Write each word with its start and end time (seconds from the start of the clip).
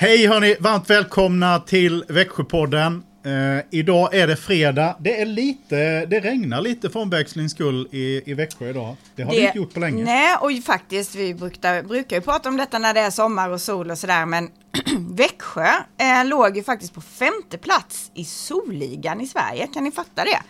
Hej 0.00 0.26
hörni, 0.26 0.56
varmt 0.60 0.90
välkomna 0.90 1.58
till 1.58 2.04
Växjöpodden. 2.08 3.02
Eh, 3.24 3.64
idag 3.70 4.14
är 4.14 4.26
det 4.26 4.36
fredag. 4.36 4.96
Det 5.00 5.20
är 5.20 5.26
lite, 5.26 6.06
det 6.06 6.20
regnar 6.20 6.60
lite 6.60 6.90
för 6.90 7.00
omväxlings 7.00 7.52
skull 7.52 7.88
i, 7.92 8.30
i 8.30 8.34
Växjö 8.34 8.70
idag. 8.70 8.96
Det 9.16 9.22
har 9.22 9.30
det, 9.30 9.38
vi 9.38 9.46
inte 9.46 9.58
gjort 9.58 9.74
på 9.74 9.80
länge. 9.80 10.04
Nej, 10.04 10.36
och 10.40 10.64
faktiskt, 10.64 11.14
vi 11.14 11.34
brukar, 11.34 11.82
brukar 11.82 12.16
ju 12.16 12.22
prata 12.22 12.48
om 12.48 12.56
detta 12.56 12.78
när 12.78 12.94
det 12.94 13.00
är 13.00 13.10
sommar 13.10 13.50
och 13.50 13.60
sol 13.60 13.90
och 13.90 13.98
sådär, 13.98 14.26
men 14.26 14.50
Växjö 15.16 15.68
eh, 15.98 16.24
låg 16.24 16.56
ju 16.56 16.62
faktiskt 16.62 16.94
på 16.94 17.00
femte 17.00 17.58
plats 17.58 18.10
i 18.14 18.24
solligan 18.24 19.20
i 19.20 19.26
Sverige, 19.26 19.66
kan 19.66 19.84
ni 19.84 19.90
fatta 19.90 20.24
det? 20.24 20.40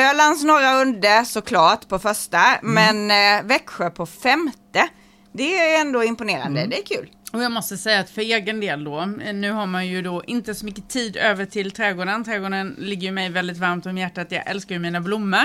Ölands 0.00 0.44
norra 0.44 0.80
Unde 0.80 1.24
såklart 1.24 1.88
på 1.88 1.98
första, 1.98 2.56
mm. 2.56 2.74
men 2.74 3.10
eh, 3.40 3.48
Växjö 3.48 3.90
på 3.90 4.06
femte. 4.06 4.88
Det 5.32 5.58
är 5.58 5.80
ändå 5.80 6.04
imponerande, 6.04 6.60
mm. 6.60 6.70
det 6.70 6.78
är 6.78 6.96
kul. 6.96 7.10
Och 7.32 7.42
jag 7.42 7.52
måste 7.52 7.76
säga 7.76 8.00
att 8.00 8.10
för 8.10 8.22
egen 8.22 8.60
del 8.60 8.84
då, 8.84 9.04
nu 9.34 9.50
har 9.50 9.66
man 9.66 9.86
ju 9.86 10.02
då 10.02 10.22
inte 10.26 10.54
så 10.54 10.64
mycket 10.64 10.88
tid 10.88 11.16
över 11.16 11.44
till 11.44 11.70
trädgården. 11.70 12.24
Trädgården 12.24 12.76
ligger 12.78 13.02
ju 13.06 13.12
mig 13.12 13.28
väldigt 13.30 13.58
varmt 13.58 13.86
om 13.86 13.98
hjärtat. 13.98 14.32
Jag 14.32 14.50
älskar 14.50 14.74
ju 14.74 14.78
mina 14.78 15.00
blommor. 15.00 15.44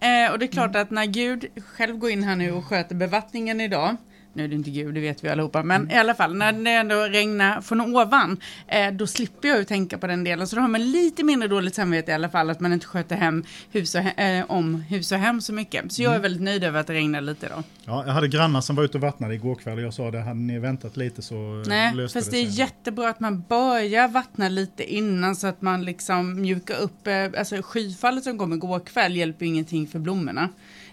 Eh, 0.00 0.32
och 0.32 0.38
det 0.38 0.44
är 0.44 0.52
klart 0.52 0.70
mm. 0.70 0.82
att 0.82 0.90
när 0.90 1.06
Gud 1.06 1.46
själv 1.76 1.98
går 1.98 2.10
in 2.10 2.22
här 2.22 2.36
nu 2.36 2.52
och 2.52 2.64
sköter 2.64 2.94
bevattningen 2.94 3.60
idag, 3.60 3.96
nu 4.36 4.44
är 4.44 4.48
det 4.48 4.54
inte 4.54 4.70
Gud, 4.70 4.94
det 4.94 5.00
vet 5.00 5.24
vi 5.24 5.28
allihopa, 5.28 5.62
men 5.62 5.82
mm. 5.82 5.96
i 5.96 5.98
alla 5.98 6.14
fall 6.14 6.34
när 6.34 6.52
det 6.52 6.70
ändå 6.70 6.94
regnar 6.94 7.60
från 7.60 7.80
ovan, 7.80 8.40
eh, 8.68 8.92
då 8.92 9.06
slipper 9.06 9.48
jag 9.48 9.58
ju 9.58 9.64
tänka 9.64 9.98
på 9.98 10.06
den 10.06 10.24
delen. 10.24 10.48
Så 10.48 10.56
då 10.56 10.62
har 10.62 10.68
man 10.68 10.90
lite 10.90 11.24
mindre 11.24 11.48
dåligt 11.48 11.74
samvete 11.74 12.10
i 12.10 12.14
alla 12.14 12.28
fall, 12.28 12.50
att 12.50 12.60
man 12.60 12.72
inte 12.72 12.86
sköter 12.86 13.16
hem 13.16 13.44
hus 13.72 13.94
och, 13.94 14.20
eh, 14.20 14.44
om 14.48 14.74
hus 14.74 15.12
och 15.12 15.18
hem 15.18 15.40
så 15.40 15.52
mycket. 15.52 15.92
Så 15.92 16.02
jag 16.02 16.10
är 16.10 16.16
mm. 16.16 16.22
väldigt 16.22 16.42
nöjd 16.42 16.64
över 16.64 16.80
att 16.80 16.86
det 16.86 16.94
regnar 16.94 17.20
lite 17.20 17.48
då. 17.48 17.62
Ja, 17.84 18.04
jag 18.06 18.12
hade 18.12 18.28
grannar 18.28 18.60
som 18.60 18.76
var 18.76 18.84
ute 18.84 18.98
och 18.98 19.02
vattnade 19.02 19.34
igår 19.34 19.54
kväll 19.54 19.78
och 19.78 19.84
jag 19.84 19.94
sa 19.94 20.10
det, 20.10 20.20
hade 20.20 20.40
ni 20.40 20.58
väntat 20.58 20.96
lite 20.96 21.22
så 21.22 21.34
eh, 21.34 21.68
Nej, 21.68 21.94
löste 21.94 22.18
fast 22.18 22.30
det 22.30 22.36
det 22.36 22.42
är 22.42 22.50
jättebra 22.50 23.08
att 23.08 23.20
man 23.20 23.44
börjar 23.48 24.08
vattna 24.08 24.48
lite 24.48 24.94
innan 24.94 25.36
så 25.36 25.46
att 25.46 25.62
man 25.62 25.84
liksom 25.84 26.40
mjukar 26.40 26.76
upp, 26.80 27.06
eh, 27.06 27.24
alltså 27.38 27.62
skyfallet 27.62 28.24
som 28.24 28.38
kom 28.38 28.52
igår 28.52 28.80
kväll 28.80 29.16
hjälper 29.16 29.46
ingenting 29.46 29.86
för 29.86 29.98
blommorna. 29.98 30.48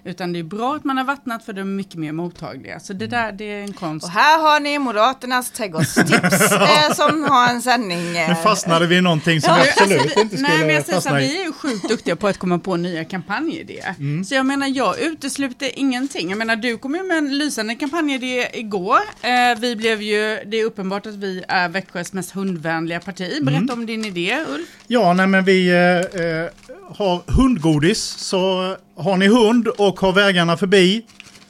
Utan 0.05 0.33
det 0.33 0.39
är 0.39 0.43
bra 0.43 0.75
att 0.75 0.83
man 0.83 0.97
har 0.97 1.03
vattnat 1.03 1.45
för 1.45 1.53
de 1.53 1.61
är 1.61 1.65
mycket 1.65 1.95
mer 1.95 2.11
mottagliga. 2.11 2.79
Så 2.79 2.93
det 2.93 3.07
där 3.07 3.31
det 3.31 3.51
är 3.51 3.61
en 3.61 3.73
konst. 3.73 4.05
Och 4.05 4.11
här 4.11 4.39
har 4.39 4.59
ni 4.59 4.79
Moderaternas 4.79 5.51
trädgårdstips 5.51 6.51
eh, 6.51 6.93
som 6.93 7.23
har 7.23 7.49
en 7.49 7.61
sändning. 7.61 8.17
Eh. 8.17 8.29
Nu 8.29 8.35
fastnade 8.35 8.87
vi 8.87 8.97
i 8.97 9.01
någonting 9.01 9.41
som 9.41 9.55
vi 9.55 9.61
absolut 9.69 10.17
inte 10.17 10.37
skulle 10.37 10.49
Nej, 10.49 10.59
men 10.59 10.75
jag 10.75 10.85
säger 10.85 10.99
så, 10.99 11.13
Vi 11.13 11.41
är 11.41 11.45
ju 11.45 11.53
sjukt 11.53 11.89
duktiga 11.89 12.15
på 12.15 12.27
att 12.27 12.37
komma 12.37 12.59
på 12.59 12.75
nya 12.75 13.05
kampanjidéer. 13.05 13.95
Mm. 13.99 14.23
Så 14.23 14.35
jag 14.35 14.45
menar, 14.45 14.67
jag 14.67 14.99
utesluter 14.99 15.69
ingenting. 15.79 16.29
Jag 16.29 16.37
menar, 16.37 16.55
du 16.55 16.77
kom 16.77 16.95
ju 16.95 17.03
med 17.03 17.17
en 17.17 17.37
lysande 17.37 17.75
kampanjidé 17.75 18.47
igår. 18.53 18.99
Eh, 19.21 19.59
vi 19.59 19.75
blev 19.75 20.01
ju, 20.01 20.39
det 20.45 20.57
är 20.57 20.65
uppenbart 20.65 21.05
att 21.05 21.15
vi 21.15 21.43
är 21.47 21.69
Växjös 21.69 22.13
mest 22.13 22.31
hundvänliga 22.31 22.99
parti. 22.99 23.43
Berätta 23.43 23.63
mm. 23.63 23.79
om 23.79 23.85
din 23.85 24.05
idé, 24.05 24.45
Ulf. 24.49 24.67
Ja, 24.87 25.13
nej 25.13 25.27
men 25.27 25.45
vi 25.45 25.69
eh, 25.69 26.21
eh 26.21 26.49
har 26.95 27.31
hundgodis. 27.31 28.03
Så 28.03 28.75
har 28.95 29.17
ni 29.17 29.27
hund 29.27 29.67
och 29.67 29.99
har 29.99 30.13
vägarna 30.13 30.57
förbi 30.57 31.05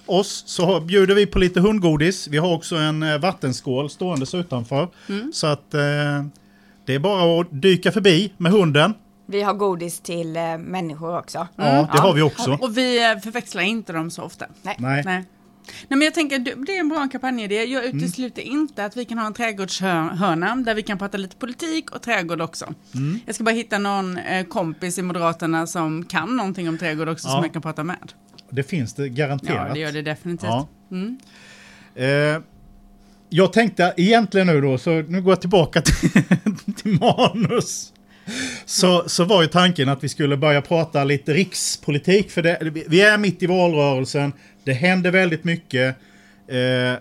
oss 0.05 0.43
så 0.47 0.79
bjuder 0.79 1.15
vi 1.15 1.25
på 1.25 1.39
lite 1.39 1.59
hundgodis. 1.59 2.27
Vi 2.27 2.37
har 2.37 2.53
också 2.53 2.75
en 2.75 3.03
eh, 3.03 3.17
vattenskål 3.17 3.89
ståendes 3.89 4.33
utanför. 4.33 4.87
Mm. 5.09 5.31
Så 5.33 5.47
att 5.47 5.73
eh, 5.73 5.81
det 6.85 6.95
är 6.95 6.99
bara 6.99 7.41
att 7.41 7.47
dyka 7.51 7.91
förbi 7.91 8.33
med 8.37 8.51
hunden. 8.51 8.93
Vi 9.25 9.41
har 9.41 9.53
godis 9.53 9.99
till 9.99 10.35
eh, 10.35 10.57
människor 10.57 11.17
också. 11.17 11.37
Mm. 11.37 11.75
Ja, 11.75 11.81
det 11.81 11.87
ja. 11.93 12.01
har 12.01 12.13
vi 12.13 12.21
också. 12.21 12.57
Och 12.61 12.77
vi 12.77 13.11
eh, 13.11 13.19
förväxlar 13.19 13.63
inte 13.63 13.93
dem 13.93 14.11
så 14.11 14.21
ofta. 14.23 14.45
Nej. 14.61 14.75
Nej. 14.79 15.03
Nej. 15.05 15.25
Nej, 15.65 15.97
men 15.97 16.01
jag 16.01 16.13
tänker, 16.13 16.39
det 16.39 16.75
är 16.75 16.79
en 16.79 16.89
bra 16.89 17.09
kampanjidé. 17.11 17.63
Jag 17.63 17.85
mm. 17.85 17.97
utesluter 17.97 18.41
mm. 18.41 18.53
inte 18.53 18.85
att 18.85 18.97
vi 18.97 19.05
kan 19.05 19.17
ha 19.17 19.27
en 19.27 19.33
trädgårdshörna 19.33 20.55
där 20.55 20.75
vi 20.75 20.83
kan 20.83 20.97
prata 20.97 21.17
lite 21.17 21.35
politik 21.35 21.91
och 21.91 22.01
trädgård 22.01 22.41
också. 22.41 22.73
Mm. 22.95 23.19
Jag 23.25 23.35
ska 23.35 23.43
bara 23.43 23.55
hitta 23.55 23.77
någon 23.77 24.17
eh, 24.17 24.45
kompis 24.45 24.97
i 24.97 25.01
Moderaterna 25.01 25.67
som 25.67 26.05
kan 26.05 26.37
någonting 26.37 26.69
om 26.69 26.77
trädgård 26.77 27.09
också 27.09 27.27
ja. 27.27 27.31
som 27.31 27.43
jag 27.43 27.53
kan 27.53 27.61
prata 27.61 27.83
med. 27.83 28.13
Det 28.49 28.63
finns 28.63 28.93
det 28.93 29.09
garanterat. 29.09 29.67
Ja, 29.67 29.73
det 29.73 29.79
gör 29.79 29.91
det 29.91 30.01
definitivt. 30.01 30.49
Ja. 30.49 30.67
Mm. 30.91 31.17
Eh, 31.95 32.41
jag 33.29 33.53
tänkte 33.53 33.93
egentligen 33.97 34.47
nu 34.47 34.61
då, 34.61 34.77
så 34.77 35.01
nu 35.01 35.21
går 35.21 35.31
jag 35.31 35.41
tillbaka 35.41 35.81
till, 35.81 36.09
till 36.75 36.99
manus. 36.99 37.93
Så, 38.65 39.03
så 39.07 39.25
var 39.25 39.41
ju 39.41 39.47
tanken 39.47 39.89
att 39.89 40.03
vi 40.03 40.09
skulle 40.09 40.37
börja 40.37 40.61
prata 40.61 41.03
lite 41.03 41.33
rikspolitik. 41.33 42.31
För 42.31 42.41
det, 42.41 42.57
vi 42.87 43.01
är 43.01 43.17
mitt 43.17 43.43
i 43.43 43.45
valrörelsen. 43.45 44.33
Det 44.63 44.73
händer 44.73 45.11
väldigt 45.11 45.43
mycket. 45.43 45.95
Eh, 46.47 46.99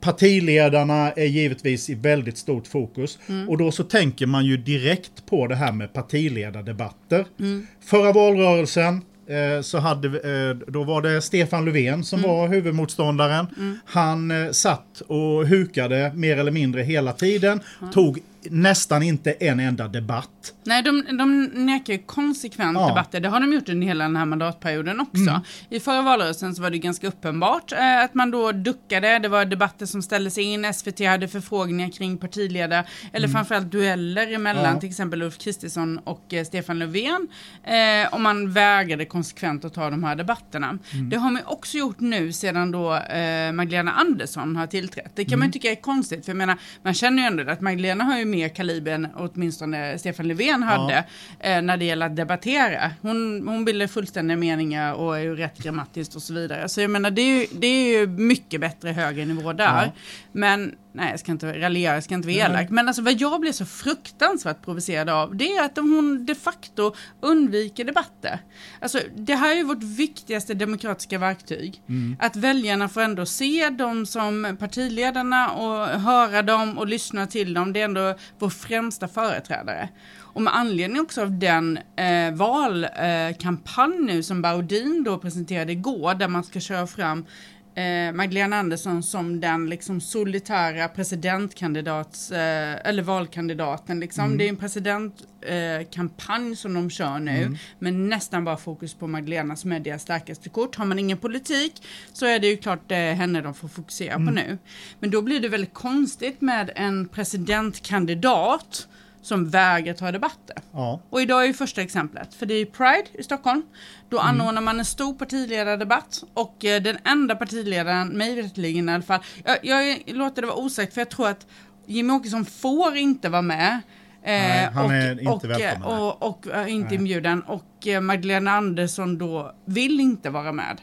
partiledarna 0.00 1.12
är 1.12 1.24
givetvis 1.24 1.90
i 1.90 1.94
väldigt 1.94 2.38
stort 2.38 2.66
fokus. 2.66 3.18
Mm. 3.26 3.48
Och 3.48 3.58
då 3.58 3.70
så 3.70 3.84
tänker 3.84 4.26
man 4.26 4.44
ju 4.44 4.56
direkt 4.56 5.26
på 5.26 5.46
det 5.46 5.54
här 5.54 5.72
med 5.72 5.92
partiledardebatter. 5.92 7.24
Mm. 7.40 7.66
Förra 7.84 8.12
valrörelsen 8.12 9.00
eh, 9.26 9.62
så 9.62 9.78
hade, 9.78 10.08
eh, 10.08 10.56
då 10.72 10.84
var 10.84 11.02
det 11.02 11.22
Stefan 11.22 11.64
Löfven 11.64 12.04
som 12.04 12.18
mm. 12.18 12.30
var 12.30 12.48
huvudmotståndaren. 12.48 13.46
Mm. 13.56 13.78
Han 13.84 14.30
eh, 14.30 14.50
satt 14.50 15.00
och 15.06 15.46
hukade 15.46 16.12
mer 16.14 16.36
eller 16.36 16.52
mindre 16.52 16.82
hela 16.82 17.12
tiden. 17.12 17.60
Tog 17.92 18.18
nästan 18.50 19.02
inte 19.02 19.32
en 19.32 19.60
enda 19.60 19.88
debatt. 19.88 20.52
Nej, 20.64 20.82
de, 20.82 21.04
de 21.18 21.44
nekar 21.44 22.06
konsekvent 22.06 22.78
ja. 22.78 22.88
debatter. 22.88 23.20
Det 23.20 23.28
har 23.28 23.40
de 23.40 23.52
gjort 23.52 23.68
under 23.68 23.86
hela 23.86 24.04
den 24.04 24.16
här 24.16 24.24
mandatperioden 24.24 25.00
också. 25.00 25.30
Mm. 25.30 25.40
I 25.70 25.80
förra 25.80 26.02
valrörelsen 26.02 26.54
så 26.54 26.62
var 26.62 26.70
det 26.70 26.78
ganska 26.78 27.06
uppenbart 27.06 27.72
eh, 27.72 28.00
att 28.00 28.14
man 28.14 28.30
då 28.30 28.52
duckade. 28.52 29.18
Det 29.18 29.28
var 29.28 29.44
debatter 29.44 29.86
som 29.86 30.02
ställdes 30.02 30.38
in. 30.38 30.74
SVT 30.74 31.00
hade 31.00 31.28
förfrågningar 31.28 31.90
kring 31.90 32.18
partiledare 32.18 32.84
eller 33.12 33.26
mm. 33.26 33.32
framförallt 33.32 33.72
dueller 33.72 34.32
emellan 34.32 34.74
ja. 34.74 34.80
till 34.80 34.88
exempel 34.88 35.22
Ulf 35.22 35.38
Kristersson 35.38 35.98
och 35.98 36.34
eh, 36.34 36.44
Stefan 36.44 36.78
Löfven. 36.78 37.28
Eh, 37.64 38.14
och 38.14 38.20
man 38.20 38.52
vägrade 38.52 39.04
konsekvent 39.04 39.64
att 39.64 39.74
ta 39.74 39.90
de 39.90 40.04
här 40.04 40.16
debatterna. 40.16 40.78
Mm. 40.92 41.10
Det 41.10 41.16
har 41.16 41.30
man 41.30 41.42
också 41.46 41.78
gjort 41.78 42.00
nu 42.00 42.32
sedan 42.32 42.70
då 42.70 42.96
eh, 42.96 43.52
Magdalena 43.52 43.92
Andersson 43.92 44.56
har 44.56 44.66
tillträtt. 44.66 45.12
Det 45.14 45.24
kan 45.24 45.38
man 45.38 45.46
mm. 45.46 45.52
tycka 45.52 45.70
är 45.70 45.74
konstigt 45.74 46.24
för 46.24 46.32
jag 46.32 46.36
menar 46.36 46.56
man 46.82 46.94
känner 46.94 47.22
ju 47.22 47.26
ändå 47.26 47.52
att 47.52 47.60
Magdalena 47.60 48.04
har 48.04 48.18
ju 48.18 48.24
mer 48.34 48.48
kaliber 48.48 48.92
än 48.92 49.08
åtminstone 49.14 49.98
Stefan 49.98 50.28
Löfven 50.28 50.62
hade 50.62 51.04
ja. 51.40 51.48
eh, 51.48 51.62
när 51.62 51.76
det 51.76 51.84
gäller 51.84 52.06
att 52.06 52.16
debattera. 52.16 52.90
Hon, 53.02 53.48
hon 53.48 53.64
bildar 53.64 53.86
fullständiga 53.86 54.36
meningar 54.36 54.94
och 54.94 55.16
är 55.16 55.20
ju 55.20 55.36
rätt 55.36 55.58
grammatiskt 55.58 56.16
och 56.16 56.22
så 56.22 56.34
vidare. 56.34 56.68
Så 56.68 56.80
jag 56.80 56.90
menar 56.90 57.10
det 57.10 57.22
är 57.22 57.40
ju, 57.40 57.46
det 57.52 57.66
är 57.66 57.98
ju 57.98 58.06
mycket 58.06 58.60
bättre 58.60 58.90
högre 58.90 59.24
nivå 59.24 59.52
där. 59.52 59.84
Ja. 59.84 59.92
Men 60.32 60.74
nej 60.94 61.10
jag 61.10 61.20
ska 61.20 61.32
inte 61.32 61.60
raljera, 61.60 61.94
jag 61.94 62.04
ska 62.04 62.14
inte 62.14 62.28
vara 62.28 62.36
elak. 62.36 62.70
Men 62.70 62.88
alltså 62.88 63.02
vad 63.02 63.20
jag 63.20 63.40
blir 63.40 63.52
så 63.52 63.64
fruktansvärt 63.64 64.62
provocerad 64.64 65.08
av 65.08 65.36
det 65.36 65.52
är 65.52 65.64
att 65.64 65.76
hon 65.76 66.26
de 66.26 66.34
facto 66.34 66.94
undviker 67.20 67.84
debatter. 67.84 68.40
Alltså 68.80 68.98
det 69.16 69.34
här 69.34 69.52
är 69.52 69.56
ju 69.56 69.62
vårt 69.62 69.82
viktigaste 69.82 70.54
demokratiska 70.54 71.18
verktyg. 71.18 71.82
Mm. 71.88 72.16
Att 72.20 72.36
väljarna 72.36 72.88
får 72.88 73.00
ändå 73.00 73.26
se 73.26 73.70
dem 73.70 74.06
som 74.06 74.56
partiledarna 74.60 75.50
och 75.50 76.00
höra 76.00 76.42
dem 76.42 76.78
och 76.78 76.86
lyssna 76.86 77.26
till 77.26 77.54
dem. 77.54 77.72
Det 77.72 77.80
är 77.80 77.84
ändå 77.84 78.14
vår 78.38 78.50
främsta 78.50 79.08
företrädare. 79.08 79.88
Och 80.34 80.42
med 80.42 80.56
anledning 80.56 81.02
också 81.02 81.22
av 81.22 81.38
den 81.38 81.78
eh, 81.96 82.34
valkampanj 82.34 83.94
eh, 83.94 84.04
nu 84.04 84.22
som 84.22 84.42
Baudin 84.42 85.04
då 85.04 85.18
presenterade 85.18 85.72
igår 85.72 86.14
där 86.14 86.28
man 86.28 86.44
ska 86.44 86.60
köra 86.60 86.86
fram 86.86 87.26
eh, 87.74 88.12
Magdalena 88.12 88.56
Andersson 88.56 89.02
som 89.02 89.40
den 89.40 89.70
liksom 89.70 90.00
solitära 90.00 90.88
presidentkandidats, 90.88 92.30
eh, 92.30 92.88
eller 92.88 93.02
valkandidaten 93.02 94.00
liksom. 94.00 94.24
Mm. 94.24 94.38
Det 94.38 94.44
är 94.44 94.48
en 94.48 94.56
presidentkampanj 94.56 96.50
eh, 96.50 96.54
som 96.54 96.74
de 96.74 96.90
kör 96.90 97.18
nu, 97.18 97.42
mm. 97.42 97.56
men 97.78 98.08
nästan 98.08 98.44
bara 98.44 98.56
fokus 98.56 98.94
på 98.94 99.06
Magdalena 99.06 99.56
som 99.56 99.72
är 99.72 99.80
deras 99.80 100.02
starkaste 100.02 100.48
kort. 100.48 100.76
Har 100.76 100.84
man 100.84 100.98
ingen 100.98 101.18
politik 101.18 101.82
så 102.12 102.26
är 102.26 102.38
det 102.38 102.46
ju 102.46 102.56
klart 102.56 102.80
är 102.88 103.14
henne 103.14 103.40
de 103.40 103.54
får 103.54 103.68
fokusera 103.68 104.14
mm. 104.14 104.26
på 104.26 104.32
nu. 104.32 104.58
Men 105.00 105.10
då 105.10 105.22
blir 105.22 105.40
det 105.40 105.48
väldigt 105.48 105.74
konstigt 105.74 106.40
med 106.40 106.70
en 106.76 107.08
presidentkandidat 107.08 108.88
som 109.24 109.48
vägrar 109.48 109.94
ta 109.94 110.12
debatter. 110.12 110.56
Ja. 110.72 111.00
Och 111.10 111.22
idag 111.22 111.42
är 111.42 111.46
ju 111.46 111.54
första 111.54 111.82
exemplet, 111.82 112.34
för 112.34 112.46
det 112.46 112.54
är 112.54 112.66
Pride 112.66 113.08
i 113.12 113.22
Stockholm. 113.22 113.62
Då 114.08 114.20
mm. 114.20 114.28
anordnar 114.28 114.62
man 114.62 114.78
en 114.78 114.84
stor 114.84 115.14
partiledardebatt 115.14 116.24
och 116.34 116.64
eh, 116.64 116.82
den 116.82 116.98
enda 117.04 117.36
partiledaren, 117.36 118.08
mig 118.08 118.34
veterligen 118.34 118.88
i 118.88 118.92
alla 118.92 119.02
fall, 119.02 119.20
jag, 119.44 119.58
jag 119.62 120.02
låter 120.06 120.42
det 120.42 120.48
vara 120.48 120.56
osagt 120.56 120.94
för 120.94 121.00
jag 121.00 121.10
tror 121.10 121.28
att 121.28 121.46
Jimmie 121.86 122.16
Åkesson 122.16 122.44
får 122.44 122.96
inte 122.96 123.28
vara 123.28 123.42
med 123.42 123.80
Nej, 124.24 124.68
han 124.74 124.90
är 124.90 125.10
inte 125.20 125.30
och, 125.32 125.44
välkommen. 125.44 125.82
Och, 125.98 126.22
och, 126.22 126.46
och 126.46 126.68
inte 126.68 126.88
Nej. 126.88 126.94
inbjuden. 126.94 127.42
Och 127.42 127.86
eh, 127.86 128.00
Magdalena 128.00 128.50
Andersson 128.52 129.18
då 129.18 129.54
vill 129.64 130.00
inte 130.00 130.30
vara 130.30 130.52
med. 130.52 130.80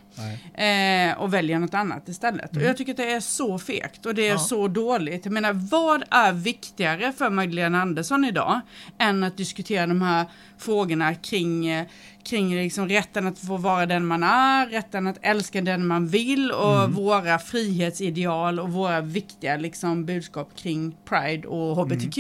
Eh, 0.54 1.18
och 1.22 1.34
väljer 1.34 1.60
något 1.60 1.74
annat 1.74 2.10
istället. 2.10 2.56
Och 2.56 2.62
jag 2.62 2.78
tycker 2.78 2.92
att 2.92 2.98
det 2.98 3.12
är 3.12 3.20
så 3.20 3.60
fegt 3.60 4.06
och 4.06 4.16
det 4.16 4.22
är 4.22 4.26
Mm. 4.32 4.38
Ja. 4.42 4.48
så 4.48 4.68
dåligt. 4.68 5.26
Jag 5.26 5.32
menar, 5.32 5.54
vad 5.54 6.04
är 6.12 6.34
viktigare 6.34 7.12
för 7.18 7.30
Magdalena 7.30 7.82
Andersson 7.82 8.26
idag 8.26 8.62
än 9.00 9.24
att 9.24 9.38
diskutera 9.38 9.88
de 9.88 10.02
här 10.02 10.26
frågorna 10.58 11.16
kring, 11.16 11.68
eh, 11.68 11.86
kring 12.24 12.56
liksom 12.56 12.90
rätten 12.90 13.28
att 13.28 13.40
få 13.40 13.58
vara 13.58 13.86
den 13.86 14.06
man 14.06 14.24
är, 14.24 14.68
rätten 14.68 15.08
att 15.08 15.18
älska 15.22 15.62
den 15.62 15.88
man 15.88 16.08
vill 16.08 16.52
och 16.52 16.78
Mm. 16.78 16.92
våra 16.92 17.40
frihetsideal 17.40 18.60
och 18.60 18.70
våra 18.70 19.02
viktiga 19.02 19.58
liksom, 19.58 20.06
budskap 20.06 20.56
kring 20.56 20.96
Pride 21.06 21.48
och 21.48 21.76
HBTQ. 21.76 22.20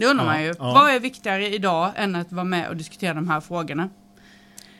Det 0.00 0.06
undrar 0.06 0.24
Ja, 0.24 0.30
man 0.32 0.42
ju. 0.42 0.48
ja. 0.58 0.72
Vad 0.72 0.90
är 0.90 1.00
viktigare 1.00 1.48
idag 1.54 1.92
än 1.96 2.14
att 2.16 2.32
vara 2.32 2.44
med 2.44 2.68
och 2.68 2.76
diskutera 2.76 3.14
de 3.14 3.28
här 3.28 3.40
frågorna? 3.40 3.88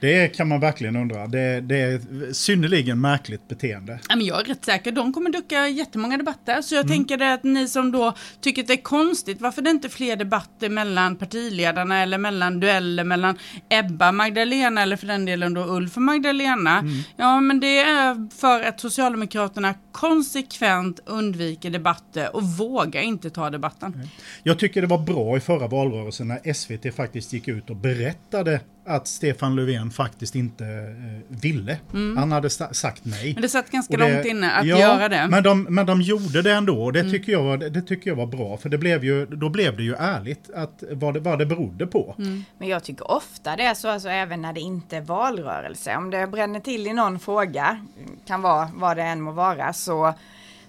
Det 0.00 0.28
kan 0.28 0.48
man 0.48 0.60
verkligen 0.60 0.96
undra. 0.96 1.26
Det, 1.26 1.60
det 1.60 1.76
är 1.76 1.94
ett 1.94 2.36
synnerligen 2.36 3.00
märkligt 3.00 3.48
beteende. 3.48 3.98
Ja, 4.08 4.16
men 4.16 4.26
jag 4.26 4.40
är 4.40 4.44
rätt 4.44 4.64
säker, 4.64 4.92
de 4.92 5.12
kommer 5.12 5.30
ducka 5.30 5.68
jättemånga 5.68 6.16
debatter. 6.16 6.62
Så 6.62 6.74
jag 6.74 6.84
Mm. 6.84 6.96
tänker 6.96 7.22
att 7.34 7.44
ni 7.44 7.68
som 7.68 7.92
då 7.92 8.14
tycker 8.40 8.62
att 8.62 8.68
det 8.68 8.74
är 8.74 8.82
konstigt, 8.82 9.40
varför 9.40 9.62
det 9.62 9.70
inte 9.70 9.86
är 9.86 9.90
fler 9.90 10.16
debatter 10.16 10.68
mellan 10.68 11.16
partiledarna 11.16 12.02
eller 12.02 12.18
mellan 12.18 12.60
dueller 12.60 13.04
mellan 13.04 13.38
Ebba, 13.68 14.12
Magdalena 14.12 14.82
eller 14.82 14.96
för 14.96 15.06
den 15.06 15.24
delen 15.24 15.54
då 15.54 15.60
Ulf 15.64 15.96
och 15.96 16.02
Magdalena. 16.02 16.78
Mm. 16.78 16.92
Ja, 17.16 17.40
men 17.40 17.60
det 17.60 17.78
är 17.80 18.36
för 18.40 18.62
att 18.62 18.80
Socialdemokraterna 18.80 19.74
konsekvent 19.92 21.00
undviker 21.06 21.70
debatter 21.70 22.36
och 22.36 22.42
vågar 22.42 23.00
inte 23.02 23.30
ta 23.30 23.50
debatten. 23.50 24.08
Jag 24.42 24.58
tycker 24.58 24.80
det 24.80 24.86
var 24.86 24.98
bra 24.98 25.36
i 25.36 25.40
förra 25.40 25.68
valrörelsen 25.68 26.28
när 26.28 26.52
SVT 26.52 26.94
faktiskt 26.96 27.32
gick 27.32 27.48
ut 27.48 27.70
och 27.70 27.76
berättade 27.76 28.60
att 28.90 29.08
Stefan 29.08 29.56
Löfven 29.56 29.90
faktiskt 29.90 30.34
inte 30.34 30.64
eh, 30.64 31.36
ville. 31.42 31.78
Han 32.16 32.32
hade 32.32 32.48
sta- 32.48 32.72
sagt 32.72 33.02
nej. 33.04 33.20
Mm. 33.22 33.34
Men 33.34 33.42
det 33.42 33.48
satt 33.48 33.70
ganska 33.70 33.96
det- 33.96 34.12
långt 34.14 34.26
inne 34.26 34.50
att 34.52 34.66
ja, 34.66 34.78
göra 34.78 35.08
det. 35.08 35.16
Mm. 35.16 35.30
Men 35.30 35.42
de, 35.42 35.62
men 35.62 35.86
de 35.86 36.00
gjorde 36.02 36.42
det 36.42 36.52
ändå 36.52 36.82
och 36.84 36.92
det, 36.92 37.10
tycker 37.10 37.32
jag, 37.32 37.42
var- 37.42 37.56
det 37.56 37.82
tycker 37.82 38.10
jag 38.10 38.16
var 38.16 38.26
bra. 38.26 38.56
För 38.56 38.68
det 38.68 38.78
blev 38.78 39.04
ju, 39.04 39.26
då 39.26 39.48
blev 39.48 39.76
det 39.76 39.82
ju 39.82 39.94
ärligt 39.94 40.50
att 40.54 40.82
vad 40.90 41.14
det, 41.14 41.20
vad 41.20 41.38
det 41.38 41.46
berodde 41.46 41.86
på. 41.86 42.14
Mm. 42.18 42.44
Men 42.58 42.68
jag 42.68 42.84
tycker 42.84 43.10
ofta 43.10 43.56
det 43.56 43.62
är 43.62 43.74
så, 43.74 43.88
alltså 43.88 44.08
även 44.08 44.42
när 44.42 44.52
det 44.52 44.60
inte 44.60 44.96
är 44.96 45.00
valrörelse. 45.00 45.96
Om 45.96 46.10
det 46.10 46.26
bränner 46.26 46.60
till 46.60 46.86
i 46.86 46.92
någon 46.92 47.18
fråga, 47.18 47.86
kan 48.26 48.42
vara 48.42 48.70
vad 48.74 48.96
det 48.96 49.02
än 49.02 49.20
må 49.20 49.32
vara, 49.32 49.72
så, 49.72 50.14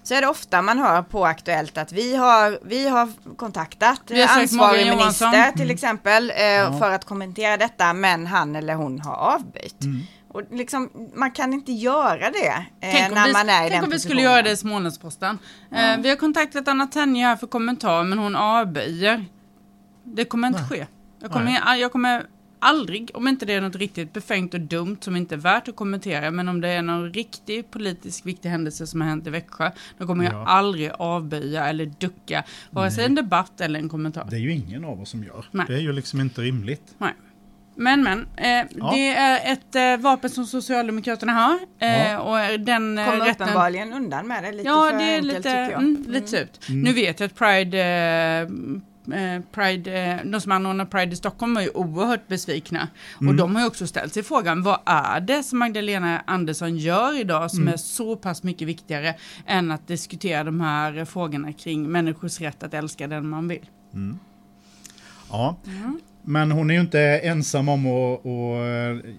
så 0.02 0.14
är 0.14 0.20
det 0.20 0.26
ofta 0.28 0.62
man 0.62 0.78
hör 0.78 1.02
på 1.02 1.26
Aktuellt 1.26 1.78
att 1.78 1.92
vi 1.92 2.16
har, 2.16 2.58
vi 2.64 2.88
har 2.88 3.08
kontaktat 3.36 4.00
Vi 4.06 4.22
har 4.22 4.40
ansvarig 4.40 4.86
Johansson. 4.86 5.30
minister 5.30 5.58
till 5.58 5.70
exempel 5.70 6.30
eh, 6.30 6.78
för 6.78 6.90
att 6.90 7.04
kommentera 7.04 7.56
detta, 7.56 7.92
men 7.92 8.26
han 8.26 8.56
eller 8.56 8.74
hon 8.74 9.00
har 9.00 9.14
avböjt. 9.14 9.76
Och 10.28 10.42
liksom, 10.50 10.90
man 11.14 11.30
kan 11.30 11.52
inte 11.52 11.72
göra 11.72 12.30
det 12.30 12.46
eh, 12.80 12.92
Tänk 12.92 13.14
när 13.14 13.26
vi, 13.26 13.32
man 13.32 13.48
är 13.48 13.66
i 13.66 13.68
tänk 13.68 13.72
den 13.72 13.84
om 13.84 13.90
vi 13.90 13.98
skulle 13.98 14.14
positionen. 14.14 14.32
göra 14.32 14.42
det 14.42 14.50
i 14.50 14.56
Smålandsposten. 14.56 15.38
Eh, 15.72 15.96
vi 15.98 16.08
har 16.08 16.16
kontaktat 16.16 16.68
Anna 16.68 16.86
Tenje 16.86 17.26
här 17.26 17.36
för 17.36 17.46
kommentar 17.46 18.04
men 18.04 18.18
hon 18.18 18.36
avböjer. 18.36 19.24
Det 20.04 20.24
kommer 20.24 20.48
inte 20.48 20.64
ske. 20.70 20.86
Jag 21.20 21.30
kommer, 21.30 21.76
jag 21.76 21.92
kommer 21.92 22.22
aldrig, 22.62 23.10
om 23.14 23.28
inte 23.28 23.46
det 23.46 23.52
är 23.52 23.60
något 23.60 23.76
riktigt 23.76 24.12
befängt 24.12 24.54
och 24.54 24.60
dumt 24.60 24.96
som 25.00 25.16
inte 25.16 25.34
är 25.34 25.38
värt 25.38 25.68
att 25.68 25.76
kommentera, 25.76 26.30
men 26.30 26.48
om 26.48 26.60
det 26.60 26.68
är 26.68 26.82
någon 26.82 27.12
riktig 27.12 27.70
politisk 27.70 28.26
viktig 28.26 28.48
händelse 28.48 28.86
som 28.86 29.00
har 29.00 29.08
hänt 29.08 29.26
i 29.26 29.30
Växjö, 29.30 29.70
då 29.98 30.06
kommer 30.06 30.24
jag 30.24 30.32
Ja. 30.34 30.46
aldrig 30.46 30.90
avböja 30.98 31.66
eller 31.68 31.86
ducka 31.98 32.44
vare 32.70 32.90
sig 32.90 33.04
en 33.04 33.14
debatt 33.14 33.60
eller 33.60 33.78
en 33.80 33.88
kommentar. 33.88 34.26
Det 34.30 34.36
är 34.36 34.40
ju 34.40 34.52
ingen 34.52 34.84
av 34.84 35.00
oss 35.02 35.10
som 35.10 35.24
gör. 35.24 35.44
Nej. 35.50 35.64
Det 35.68 35.74
är 35.74 35.80
ju 35.80 35.92
liksom 35.92 36.20
inte 36.20 36.40
rimligt. 36.40 36.94
Nej. 36.98 37.12
Men 37.82 38.02
men, 38.02 38.18
eh, 38.36 38.90
det 38.92 39.08
är 39.08 39.52
ett 39.52 39.74
eh, 39.74 39.96
vapen 40.04 40.30
som 40.30 40.46
Socialdemokraterna 40.46 41.32
har. 41.32 41.58
Eh, 41.78 42.10
Ja. 42.12 42.18
och 42.52 42.60
den 42.60 42.98
eh, 42.98 43.04
Kommer 43.10 43.24
rätten... 43.24 43.42
uppenbarligen 43.48 43.92
undan 43.92 44.26
med 44.26 44.44
det 44.44 44.52
lite 44.52 44.68
Ja, 44.68 44.88
för 44.90 44.98
det 44.98 45.04
är 45.04 45.14
enkelt 45.16 45.26
lite, 45.32 45.42
tycker 45.42 45.70
jag. 45.70 45.80
mm, 45.82 46.04
lite 46.08 46.26
surt. 46.28 46.68
Nu 46.68 46.92
vet 46.92 47.20
jag 47.20 47.26
att 47.26 47.34
Pride, 47.34 47.78
eh, 47.78 48.40
eh, 49.34 49.42
Pride 49.52 49.92
eh, 50.02 50.16
de 50.30 50.40
som 50.40 50.52
anordnar 50.52 50.84
Pride 50.84 51.12
i 51.12 51.16
Stockholm 51.16 51.54
var 51.54 51.62
ju 51.62 51.68
oerhört 51.68 52.28
besvikna. 52.28 52.88
Och 53.28 53.34
de 53.34 53.54
har 53.54 53.62
ju 53.62 53.68
också 53.68 53.86
ställt 53.86 54.14
sig 54.14 54.22
frågan, 54.22 54.62
vad 54.62 54.78
är 54.86 55.20
det 55.20 55.42
som 55.42 55.58
Magdalena 55.58 56.22
Andersson 56.26 56.76
gör 56.76 57.20
idag 57.20 57.50
som 57.50 57.68
är 57.68 57.76
så 57.76 58.16
pass 58.16 58.42
mycket 58.42 58.68
viktigare 58.68 59.14
än 59.46 59.70
att 59.70 59.88
diskutera 59.88 60.44
de 60.44 60.60
här 60.60 61.04
frågorna 61.04 61.52
kring 61.52 61.90
människors 61.92 62.40
rätt 62.40 62.62
att 62.62 62.74
älska 62.74 63.06
den 63.06 63.28
man 63.28 63.48
vill? 63.48 63.66
Ja. 65.30 65.56
Men 66.24 66.50
hon 66.50 66.70
är 66.70 66.74
ju 66.74 66.80
inte 66.80 67.00
ensam 67.00 67.68
om 67.68 67.86
att, 67.86 68.20
att 68.20 69.06
eh, 69.06 69.10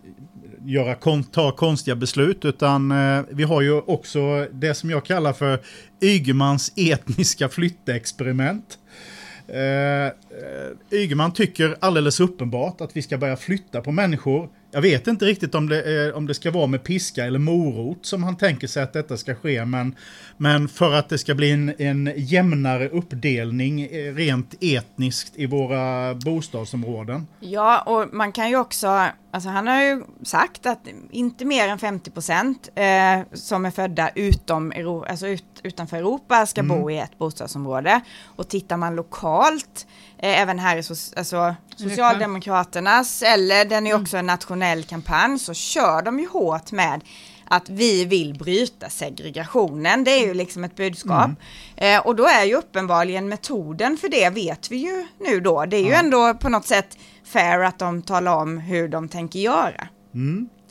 göra, 0.66 0.96
ta 1.32 1.52
konstiga 1.52 1.96
beslut 1.96 2.46
utan 2.46 2.92
eh, 2.92 3.24
vi 3.30 3.44
har 3.44 3.62
ju 3.62 3.80
också 3.80 4.48
det 4.52 4.74
som 4.74 4.90
jag 4.90 5.06
kallar 5.06 5.34
för 5.34 5.60
Ygemans 6.02 6.74
etniska 6.76 7.50
flyttexperiment. 7.50 8.78
Eh, 9.48 10.12
Ygeman 11.00 11.34
tycker 11.34 11.76
alldeles 11.80 12.20
uppenbart 12.20 12.82
att 12.82 12.98
vi 12.98 13.02
ska 13.02 13.18
börja 13.18 13.38
flytta 13.38 13.82
på 13.82 13.92
människor. 13.92 14.50
Jag 14.74 14.82
vet 14.82 15.08
inte 15.08 15.26
riktigt 15.26 15.56
om 15.56 15.70
det, 15.70 16.08
eh, 16.08 16.18
om 16.18 16.28
det 16.28 16.34
ska 16.34 16.52
vara 16.52 16.68
med 16.68 16.84
piska 16.84 17.26
eller 17.26 17.40
morot 17.40 18.06
som 18.06 18.24
han 18.24 18.38
tänker 18.38 18.68
sig 18.68 18.84
att 18.84 18.94
detta 18.94 19.18
ska 19.18 19.36
ske. 19.36 19.66
Men, 19.66 19.96
men 20.38 20.68
för 20.68 20.94
att 20.94 21.10
det 21.10 21.18
ska 21.18 21.36
bli 21.36 21.52
en, 21.52 21.74
en 21.78 22.14
jämnare 22.16 22.90
uppdelning 22.90 23.82
eh, 23.82 24.14
rent 24.14 24.56
etniskt 24.62 25.34
i 25.36 25.46
våra 25.46 26.16
bostadsområden. 26.16 27.28
Ja, 27.40 27.82
och 27.82 28.14
man 28.14 28.32
kan 28.32 28.50
ju 28.50 28.58
också, 28.58 28.88
alltså 29.32 29.50
han 29.50 29.68
har 29.68 29.82
ju 29.82 30.04
sagt 30.24 30.66
att 30.66 30.88
inte 31.12 31.46
mer 31.46 31.68
än 31.68 31.80
50 31.80 32.12
procent 32.12 32.70
eh, 32.76 33.20
som 33.34 33.66
är 33.66 33.72
födda 33.72 34.10
utom, 34.16 34.74
alltså 35.10 35.28
ut, 35.28 35.46
utanför 35.64 35.98
Europa 35.98 36.46
ska 36.46 36.64
bo 36.64 36.92
i 36.92 36.98
ett 36.98 37.18
bostadsområde. 37.18 38.02
Och 38.24 38.48
tittar 38.48 38.78
man 38.78 38.96
lokalt, 38.96 39.88
även 40.28 40.60
här 40.60 40.78
i 40.78 40.82
so- 40.82 41.14
alltså, 41.18 41.56
Socialdemokraternas, 41.76 43.22
eller 43.24 43.66
den 43.66 43.88
är 43.88 43.96
också 44.02 44.18
en 44.18 44.26
nationell 44.26 44.84
kampanj, 44.84 45.40
så 45.40 45.54
kör 45.54 46.02
de 46.02 46.20
ju 46.20 46.28
hårt 46.28 46.72
med 46.72 47.02
att 47.46 47.70
vi 47.70 48.06
vill 48.06 48.34
bryta 48.34 48.90
segregationen. 48.90 50.04
Det 50.04 50.12
är 50.12 50.28
ju 50.28 50.34
liksom 50.34 50.64
ett 50.64 50.76
budskap. 50.76 51.30
Eh, 51.76 52.00
och 52.00 52.16
då 52.16 52.28
är 52.28 52.44
ju 52.44 52.56
uppenbarligen 52.56 53.30
metoden 53.30 53.98
för 53.98 54.10
det 54.10 54.30
vet 54.30 54.72
vi 54.72 54.78
ju 54.78 55.06
nu 55.20 55.40
då. 55.40 55.66
Det 55.66 55.78
är 55.78 55.84
ju 55.86 55.94
ändå 55.94 56.34
på 56.34 56.50
något 56.50 56.68
sätt 56.68 56.98
fair 57.26 57.60
att 57.60 57.80
de 57.80 58.02
talar 58.02 58.36
om 58.36 58.58
hur 58.58 58.88
de 58.88 59.08
tänker 59.10 59.40
göra. 59.40 59.88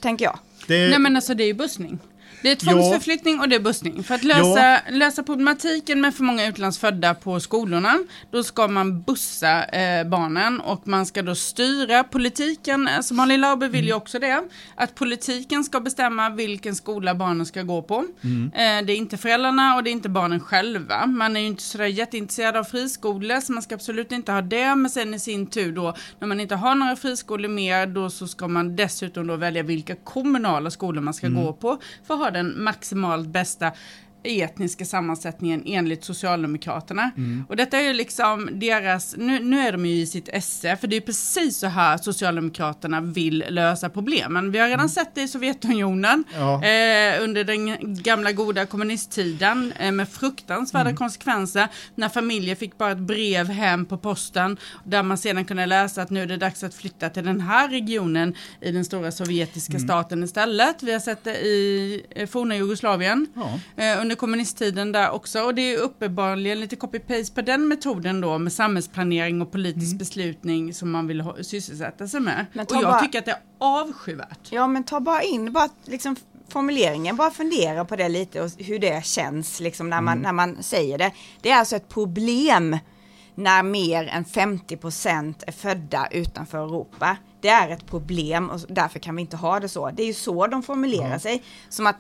Tänker 0.01 0.25
jag. 0.25 0.39
Det, 0.67 0.89
Nej 0.89 0.99
men 0.99 1.17
alltså 1.17 1.35
det 1.35 1.43
är 1.45 1.47
ju 1.47 1.55
bussning. 1.55 1.99
Det 2.43 2.51
är 2.51 2.57
tvångsförflyttning 2.57 3.41
och 3.41 3.49
det 3.49 3.57
är 3.57 3.61
bussning. 3.61 4.05
För 4.05 4.15
att 4.15 4.25
lösa, 4.25 4.81
lösa 4.91 5.23
problematiken 5.23 6.01
med 6.01 6.15
för 6.15 6.25
många 6.25 6.47
utlandsfödda 6.47 7.15
på 7.15 7.41
skolorna, 7.41 7.99
då 8.31 8.43
ska 8.43 8.69
man 8.69 9.03
bussa 9.03 9.65
eh, 9.65 10.05
barnen 10.09 10.61
och 10.61 10.89
man 10.89 11.07
ska 11.07 11.23
då 11.23 11.35
styra 11.35 12.05
politiken, 12.05 12.89
eh, 12.89 13.01
som 13.01 13.17
Malin 13.17 13.41
Laube 13.41 13.69
vill 13.69 13.87
ju 13.87 13.93
också 13.93 14.19
det, 14.19 14.43
att 14.75 14.95
politiken 14.95 15.65
ska 15.65 15.81
bestämma 15.81 16.31
vilken 16.31 16.75
skola 16.75 17.15
barnen 17.15 17.47
ska 17.47 17.63
gå 17.63 17.83
på. 17.83 18.05
Eh, 18.55 18.85
det 18.87 18.93
är 18.93 18.97
inte 18.97 19.17
föräldrarna 19.17 19.77
och 19.77 19.85
det 19.85 19.91
är 19.91 19.93
inte 19.93 20.09
barnen 20.09 20.41
själva. 20.41 21.07
Man 21.07 21.37
är 21.37 21.41
ju 21.41 21.47
inte 21.47 21.63
sådär 21.63 21.85
jätteintresserad 21.87 22.57
av 22.57 22.65
friskolor, 22.65 23.41
så 23.41 23.53
man 23.53 23.63
ska 23.63 23.75
absolut 23.75 24.13
inte 24.13 24.33
ha 24.33 24.43
det. 24.43 24.75
Men 24.75 24.91
sen 24.91 25.15
i 25.15 25.19
sin 25.19 25.47
tur 25.47 25.73
då, 25.73 25.95
när 26.19 26.29
man 26.29 26.41
inte 26.41 26.55
har 26.55 26.75
några 26.75 26.97
friskolor 26.97 27.49
mer, 27.49 27.87
då 27.87 28.11
så 28.11 28.27
ska 28.27 28.49
man 28.49 28.77
dessutom 28.77 29.27
då 29.27 29.37
välja 29.37 29.63
vilka 29.63 29.95
kommunala 29.95 30.71
skolor 30.71 31.01
man 31.01 31.15
ska 31.15 31.29
gå 31.29 31.53
på 31.53 31.79
för 32.07 32.15
att 32.15 32.21
ha 32.21 32.31
den 32.33 32.55
maximalt 32.65 33.29
bästa 33.33 33.73
etniska 34.25 34.85
sammansättningen 34.85 35.63
enligt 35.67 36.05
Socialdemokraterna. 36.05 37.11
Och 37.49 37.57
detta 37.57 37.79
är 37.79 37.83
ju 37.83 37.93
liksom 37.93 38.49
deras, 38.53 39.15
nu, 39.19 39.39
nu 39.41 39.61
är 39.61 39.73
de 39.73 39.87
ju 39.87 39.95
i 39.95 40.07
sitt 40.07 40.29
esse, 40.29 40.77
för 40.77 40.87
det 40.89 40.97
är 40.97 41.01
precis 41.01 41.59
så 41.59 41.67
här 41.67 41.99
Socialdemokraterna 41.99 43.01
vill 43.01 43.45
lösa 43.49 43.89
problemen. 43.89 44.51
Vi 44.53 44.59
har 44.59 44.69
redan 44.69 44.89
sett 44.89 45.15
det 45.15 45.23
i 45.23 45.29
Sovjetunionen 45.29 46.25
Ja. 46.35 46.55
eh, 46.65 47.23
under 47.25 47.45
den 47.45 47.77
gamla 48.03 48.33
goda 48.33 48.67
kommunisttiden 48.67 49.73
eh, 49.79 49.93
med 49.93 50.09
fruktansvärda 50.09 50.93
konsekvenser 50.97 51.69
när 51.95 52.09
familjer 52.09 52.55
fick 52.55 52.79
bara 52.79 52.93
ett 52.93 52.99
brev 52.99 53.49
hem 53.49 53.85
på 53.87 53.99
posten 53.99 54.57
där 54.85 55.03
man 55.03 55.19
sedan 55.19 55.45
kunde 55.45 55.67
läsa 55.67 56.03
att 56.03 56.11
nu 56.11 56.23
är 56.23 56.27
det 56.27 56.37
dags 56.37 56.63
att 56.65 56.75
flytta 56.75 57.09
till 57.11 57.25
den 57.25 57.41
här 57.41 57.69
regionen 57.69 58.35
i 58.61 58.73
den 58.73 58.85
stora 58.85 59.13
sovjetiska 59.13 59.79
staten 59.79 60.23
istället. 60.23 60.83
Vi 60.83 60.93
har 60.93 61.01
sett 61.01 61.25
det 61.25 61.35
i 61.37 62.03
eh, 62.11 62.27
forna 62.29 62.57
Jugoslavien 62.57 63.27
Ja. 63.35 63.61
eh, 63.85 64.01
under 64.01 64.12
kommunisttiden 64.17 64.93
där 64.93 65.11
också 65.11 65.41
och 65.41 65.55
det 65.55 65.75
är 65.75 65.79
uppenbarligen 65.79 66.61
lite 66.61 66.77
copy-paste 66.77 67.35
på 67.35 67.43
den 67.43 67.69
metoden 67.69 68.21
då 68.21 68.39
med 68.39 68.53
samhällsplanering 68.53 69.43
och 69.43 69.53
politisk 69.53 69.97
beslutning 69.99 70.75
som 70.75 70.91
man 70.91 71.07
vill 71.07 71.21
ha, 71.21 71.37
sysselsätta 71.43 72.09
sig 72.09 72.21
med. 72.21 72.47
Och 72.55 72.67
jag 72.71 72.83
bara- 72.83 73.01
tycker 73.01 73.19
att 73.19 73.25
det 73.25 73.31
är 73.31 73.43
avskyvärt. 73.59 74.49
Ja 74.51 74.67
men 74.67 74.85
ta 74.85 75.01
bara 75.01 75.23
in, 75.23 75.53
bara 75.53 75.69
liksom 75.85 76.17
formuleringen, 76.49 77.17
bara 77.17 77.31
fundera 77.31 77.85
på 77.85 77.97
det 77.97 78.09
lite 78.09 78.43
och 78.43 78.51
hur 78.59 78.79
det 78.79 79.05
känns 79.05 79.61
liksom 79.61 79.91
när 79.91 80.01
man, 80.01 80.19
när 80.19 80.33
man 80.33 80.63
säger 80.63 80.99
det. 80.99 81.13
Det 81.41 81.51
är 81.51 81.59
alltså 81.59 81.77
ett 81.77 81.89
problem 81.89 82.79
när 83.35 83.63
mer 83.63 84.07
än 84.07 84.25
50 84.25 84.77
procent 84.77 85.45
är 85.47 85.53
födda 85.53 86.09
utanför 86.11 86.59
Europa. 86.59 87.17
Det 87.41 87.49
är 87.49 87.69
ett 87.69 87.87
problem 87.87 88.51
och 88.51 88.61
därför 88.69 88.99
kan 88.99 89.17
vi 89.17 89.23
inte 89.23 89.37
ha 89.37 89.61
det 89.61 89.69
så. 89.69 89.91
Det 89.91 90.03
är 90.03 90.07
ju 90.07 90.15
så 90.15 90.47
de 90.47 90.63
formulerar 90.63 91.13
ja. 91.13 91.19
sig. 91.19 91.43
Som 91.69 91.87
att 91.87 91.97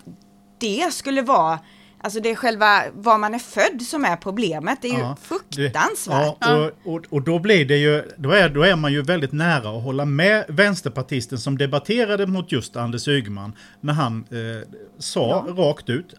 det 0.58 0.92
skulle 0.92 1.22
vara 1.22 1.58
Alltså 2.04 2.20
det 2.20 2.30
är 2.30 2.34
själva 2.34 2.82
var 2.94 3.18
man 3.18 3.34
är 3.34 3.38
född 3.38 3.82
som 3.82 4.04
är 4.04 4.16
problemet. 4.16 4.78
Det 4.82 4.88
är 4.88 4.98
ja, 4.98 5.16
ju 5.20 5.26
fruktansvärt. 5.26 6.40
Det, 6.40 6.46
ja, 6.50 6.70
och, 6.84 6.94
och, 6.94 7.04
och, 7.10 7.22
då 7.22 7.38
blir 7.38 7.64
det 7.64 7.76
ju, 7.76 8.02
då 8.16 8.30
är, 8.30 8.48
då 8.48 8.62
är 8.62 8.76
man 8.76 8.92
ju 8.92 9.02
väldigt 9.02 9.32
nära 9.32 9.76
att 9.76 9.82
hålla 9.82 10.04
med 10.04 10.44
vänsterpartisten 10.48 11.38
som 11.38 11.58
debatterade 11.58 12.26
mot 12.26 12.52
just 12.52 12.76
Anders 12.76 13.08
Ygeman 13.08 13.52
när 13.80 13.92
han 13.92 14.24
eh, 14.30 14.68
sa 14.98 15.44
ja. 15.46 15.54
rakt 15.54 15.88
ut, 15.88 16.14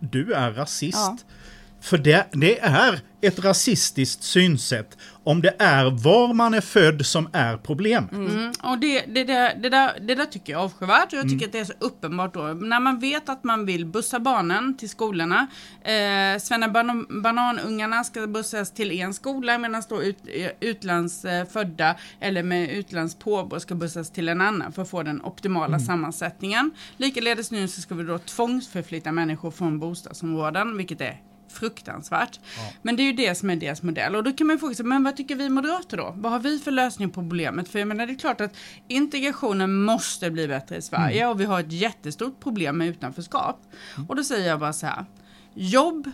du 0.00 0.32
är 0.32 0.50
rasist. 0.52 1.26
För 1.80 1.98
det, 1.98 2.26
det 2.32 2.60
är 2.60 3.00
ett 3.20 3.38
rasistiskt 3.38 4.22
synsätt 4.22 4.98
om 5.24 5.42
det 5.42 5.54
är 5.58 5.90
var 5.90 6.34
man 6.34 6.54
är 6.54 6.60
född 6.60 7.06
som 7.06 7.28
är 7.32 7.56
problem. 7.56 8.08
Mm. 8.12 8.52
Och 8.62 8.78
det, 8.78 9.00
det, 9.00 9.24
det, 9.24 9.56
det, 9.62 9.68
där, 9.68 10.00
det 10.00 10.14
där 10.14 10.24
tycker 10.24 10.52
jag 10.52 10.60
är 10.60 10.64
avskyvärt 10.64 11.12
och 11.12 11.18
jag 11.18 11.22
tycker 11.22 11.36
mm. 11.36 11.46
att 11.46 11.52
det 11.52 11.58
är 11.58 11.64
så 11.64 11.72
uppenbart 11.78 12.34
då. 12.34 12.40
När 12.42 12.80
man 12.80 12.98
vet 12.98 13.28
att 13.28 13.44
man 13.44 13.66
vill 13.66 13.86
bussa 13.86 14.20
barnen 14.20 14.76
till 14.76 14.88
skolorna. 14.88 15.46
Eh, 15.82 16.40
Svenne 16.40 16.68
ban 16.68 17.22
bananungarna 17.22 18.04
ska 18.04 18.26
bussas 18.26 18.74
till 18.74 18.92
en 18.92 19.14
skola 19.14 19.58
medan 19.58 19.82
då 19.88 20.02
ut, 20.02 20.18
utlandsfödda 20.60 21.94
eller 22.20 22.42
med 22.42 22.70
utlands 22.70 23.14
påbrå 23.14 23.60
ska 23.60 23.74
bussas 23.74 24.10
till 24.10 24.28
en 24.28 24.40
annan 24.40 24.72
för 24.72 24.82
att 24.82 24.90
få 24.90 25.02
den 25.02 25.22
optimala 25.22 25.66
mm. 25.66 25.80
sammansättningen. 25.80 26.70
Likaledes 26.96 27.50
nu 27.50 27.68
så 27.68 27.80
ska 27.80 27.94
vi 27.94 28.04
då 28.04 28.18
tvångsförflytta 28.18 29.12
människor 29.12 29.50
från 29.50 29.78
bostadsområden 29.78 30.76
vilket 30.76 31.00
är 31.00 31.27
fruktansvärt. 31.48 32.40
Ja. 32.56 32.72
Men 32.82 32.96
det 32.96 33.02
är 33.02 33.04
ju 33.04 33.12
det 33.12 33.34
som 33.34 33.50
är 33.50 33.56
deras 33.56 33.82
modell. 33.82 34.16
Och 34.16 34.24
då 34.24 34.32
kan 34.32 34.46
man 34.46 34.56
ju 34.56 34.60
fråga 34.60 34.74
sig, 34.74 34.84
men 34.84 35.04
vad 35.04 35.16
tycker 35.16 35.36
vi 35.36 35.48
moderater 35.48 35.96
då? 35.96 36.14
Vad 36.16 36.32
har 36.32 36.38
vi 36.38 36.58
för 36.58 36.70
lösning 36.70 37.10
på 37.10 37.20
problemet? 37.20 37.68
För 37.68 37.78
jag 37.78 37.88
menar, 37.88 38.06
det 38.06 38.12
är 38.12 38.18
klart 38.18 38.40
att 38.40 38.56
integrationen 38.88 39.82
måste 39.82 40.30
bli 40.30 40.48
bättre 40.48 40.76
i 40.76 40.82
Sverige 40.82 41.20
mm. 41.20 41.30
och 41.30 41.40
vi 41.40 41.44
har 41.44 41.60
ett 41.60 41.72
jättestort 41.72 42.40
problem 42.40 42.78
med 42.78 42.88
utanförskap. 42.88 43.60
Mm. 43.96 44.08
Och 44.08 44.16
då 44.16 44.24
säger 44.24 44.48
jag 44.48 44.60
bara 44.60 44.72
så 44.72 44.86
här, 44.86 45.04
jobb 45.54 46.10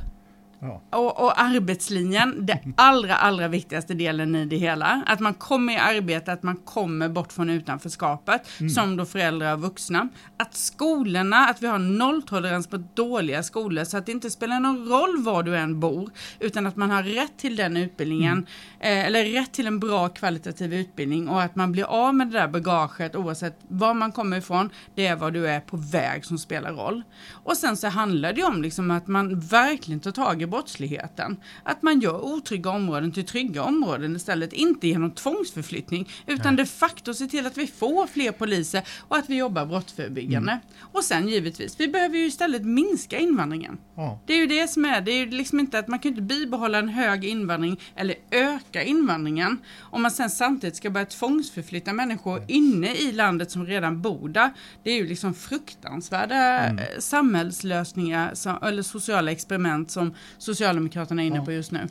Ja. 0.65 0.99
Och, 0.99 1.25
och, 1.25 1.41
arbetslinjen, 1.41 2.47
det 2.47 2.61
allra, 2.77 3.17
allra 3.17 3.49
viktigaste 3.49 3.95
delen 3.95 4.35
i 4.35 4.45
det 4.45 4.57
hela. 4.57 5.03
Att 5.07 5.21
man 5.21 5.35
kommer 5.35 5.73
i 5.73 5.77
arbete, 5.77 6.33
att 6.33 6.43
man 6.43 6.57
kommer 6.57 7.09
bort 7.09 7.33
från 7.33 7.51
utanförskapet, 7.51 8.61
mm. 8.61 8.71
som 8.71 8.97
då 8.97 9.05
föräldrar 9.05 9.53
och 9.53 9.61
vuxna. 9.61 10.09
Att 10.37 10.55
skolorna, 10.55 11.37
att 11.37 11.63
vi 11.63 11.67
har 11.67 11.79
nolltolerans 11.79 12.67
på 12.67 12.77
dåliga 12.95 13.43
skolor, 13.43 13.85
så 13.85 13.97
att 13.97 14.07
det 14.07 14.13
inte 14.13 14.31
spelar 14.31 14.61
någon 14.61 14.89
roll 14.89 15.23
var 15.23 15.43
du 15.43 15.57
än 15.57 15.81
bor, 15.81 16.11
utan 16.41 16.67
att 16.67 16.77
man 16.77 16.91
har 16.91 17.03
rätt 17.03 17.37
till 17.37 17.57
den 17.57 17.77
utbildningen, 17.77 18.47
mm. 18.81 18.99
eh, 18.99 19.07
eller 19.07 19.25
rätt 19.25 19.53
till 19.53 19.67
en 19.67 19.81
bra 19.81 20.09
kvalitativ 20.09 20.75
utbildning 20.75 21.29
och 21.29 21.43
att 21.43 21.57
man 21.57 21.73
blir 21.73 21.85
av 21.85 22.15
med 22.15 22.27
det 22.27 22.39
där 22.39 22.49
bagaget 22.49 23.17
oavsett 23.17 23.59
var 23.69 23.95
man 23.95 24.13
kommer 24.13 24.37
ifrån, 24.37 24.71
det 24.95 25.07
är 25.07 25.17
vad 25.17 25.33
du 25.33 25.49
är 25.49 25.61
på 25.61 25.77
väg 25.77 26.25
som 26.25 26.39
spelar 26.39 26.73
roll. 26.73 27.03
Och 27.31 27.57
sen 27.57 27.77
så 27.77 27.89
handlar 27.89 28.33
det 28.33 28.43
om 28.43 28.63
liksom 28.63 28.91
att 28.91 29.07
man 29.07 29.41
verkligen 29.41 30.01
tar 30.01 30.11
tag 30.11 30.43
i 30.43 30.47
brottsligheten. 30.55 31.37
Att 31.63 31.83
man 31.83 32.01
gör 32.01 32.25
otrygga 32.25 32.71
områden 32.71 33.13
till 33.13 33.27
trygga 33.27 33.63
områden 33.63 34.17
istället. 34.17 34.53
Inte 34.53 34.89
genom 34.89 35.11
tvångsförflyttning 35.11 36.09
utan 36.27 36.55
Nej. 36.55 36.65
de 36.65 36.71
facto 36.71 37.15
se 37.15 37.27
till 37.27 37.47
att 37.47 37.57
vi 37.57 37.67
får 37.67 38.07
fler 38.07 38.33
poliser 38.33 38.83
och 39.09 39.17
att 39.17 39.31
vi 39.31 39.37
jobbar 39.37 39.67
brottsförebyggande. 39.67 40.53
Mm. 40.53 40.65
Och 40.93 41.05
sen 41.05 41.29
givetvis, 41.29 41.81
vi 41.81 41.89
behöver 41.89 42.17
ju 42.17 42.27
istället 42.27 42.65
minska 42.65 43.19
invandringen. 43.19 43.79
Ja. 43.97 44.21
Det 44.27 44.33
är 44.33 44.37
ju 44.37 44.47
det 44.47 44.69
som 44.69 44.85
är, 44.85 45.01
det 45.01 45.11
är 45.11 45.17
ju 45.17 45.31
liksom 45.31 45.61
inte 45.61 45.79
att 45.79 45.89
man 45.89 45.99
kan 45.99 46.09
inte 46.09 46.23
bibehålla 46.23 46.79
en 46.79 46.89
hög 46.89 47.25
invandring 47.25 47.81
eller 47.97 48.15
öka 48.31 48.83
invandringen 48.83 49.59
om 49.81 50.03
man 50.03 50.11
sen 50.11 50.31
samtidigt 50.31 50.77
ska 50.77 50.91
börja 50.91 51.07
tvångsförflytta 51.07 51.93
människor 51.93 52.37
mm. 52.37 52.47
inne 52.49 52.95
i 52.95 53.13
landet 53.13 53.51
som 53.51 53.67
redan 53.67 54.03
bor 54.03 54.29
där. 54.29 54.51
Det 54.83 54.91
är 54.91 54.97
ju 54.97 55.07
liksom 55.07 55.35
fruktansvärda 55.35 56.37
mm. 56.37 56.79
Eh, 56.79 56.85
samhällslösningar 56.99 58.35
som, 58.35 58.59
eller 58.63 58.83
sociala 58.83 59.31
experiment 59.31 59.91
som 59.91 60.15
Socialdemokraterna 60.45 61.23
är 61.23 61.27
inne 61.27 61.41
på 61.41 61.53
just 61.53 61.73
nu. 61.73 61.89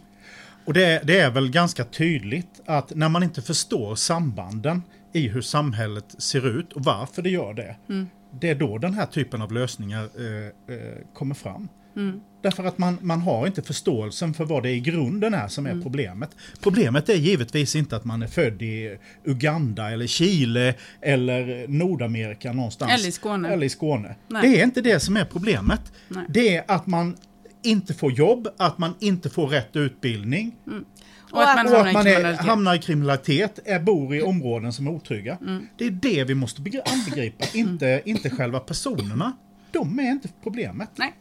Och 0.66 0.74
det, 0.74 1.02
det, 1.04 1.20
är 1.20 1.32
väl 1.32 1.50
ganska 1.52 1.84
tydligt 1.84 2.62
att 2.66 2.96
när 2.96 3.10
man 3.10 3.24
inte 3.24 3.42
förstår 3.42 3.96
sambanden 3.96 4.82
i 5.14 5.28
hur 5.28 5.42
samhället 5.42 6.16
ser 6.18 6.60
ut 6.60 6.74
och 6.74 6.84
varför 6.84 7.22
det 7.22 7.30
gör 7.30 7.54
det. 7.54 7.76
Mm. 7.90 8.08
Det 8.40 8.50
är 8.50 8.56
då 8.56 8.78
den 8.78 8.94
här 8.94 9.06
typen 9.06 9.42
av 9.42 9.52
lösningar 9.52 10.04
eh, 10.04 10.76
eh, 10.76 10.98
kommer 11.14 11.36
fram. 11.36 11.70
Mm. 11.96 12.22
Därför 12.42 12.64
att 12.64 12.78
man, 12.78 12.98
man 13.02 13.22
har 13.22 13.48
inte 13.48 13.62
förståelsen 13.62 14.34
för 14.34 14.46
vad 14.46 14.64
det 14.64 14.70
i 14.70 14.80
grunden 14.80 15.34
är 15.34 15.48
som 15.48 15.66
är 15.66 15.72
mm. 15.72 15.84
problemet. 15.84 16.30
Problemet 16.62 17.10
är 17.10 17.14
givetvis 17.14 17.76
inte 17.76 17.96
att 17.96 18.06
man 18.06 18.22
är 18.22 18.28
född 18.28 18.62
i 18.62 18.98
Uganda 19.24 19.92
eller 19.92 20.08
Chile 20.08 20.76
eller 21.02 21.68
Nordamerika 21.68 22.54
någonstans. 22.54 22.92
Eller 22.92 23.08
i 23.08 23.12
Skåne. 23.12 23.50
Eller 23.50 23.66
i 23.66 23.70
Skåne. 23.70 24.16
Det 24.28 24.62
är 24.62 24.64
inte 24.64 24.82
det 24.82 25.00
som 25.00 25.18
är 25.18 25.26
problemet. 25.26 25.94
Nej. 26.08 26.26
Det 26.30 26.58
är 26.58 26.64
att 26.68 26.88
man 26.88 27.18
inte 27.64 27.94
får 27.94 28.12
jobb, 28.12 28.48
att 28.58 28.78
man 28.78 28.94
inte 29.00 29.30
får 29.30 29.48
rätt 29.48 29.76
utbildning. 29.76 30.56
Mm. 30.68 30.86
Och, 31.32 31.38
och, 31.38 31.50
att 31.50 31.56
man, 31.56 31.66
och 31.66 31.72
hamnar, 31.72 31.88
att 31.88 31.94
man 31.94 32.08
är, 32.08 32.34
hamnar 32.34 32.76
i 32.76 32.80
kriminalitet, 32.80 33.60
är, 33.66 33.80
bor 33.80 34.16
i 34.16 34.22
områden 34.22 34.74
som 34.74 34.88
är 34.88 34.92
otrygga. 34.92 35.38
Mm. 35.42 35.68
Det 35.78 35.86
är 35.86 35.92
det 35.92 36.24
vi 36.24 36.36
måste 36.36 36.62
begripa, 36.62 37.46
inte, 37.54 38.02
inte 38.06 38.30
själva 38.30 38.60
personerna. 38.60 39.34
De 39.72 40.00
är 40.00 40.12
inte 40.12 40.30
problemet. 40.44 40.90
Nej. 40.96 41.14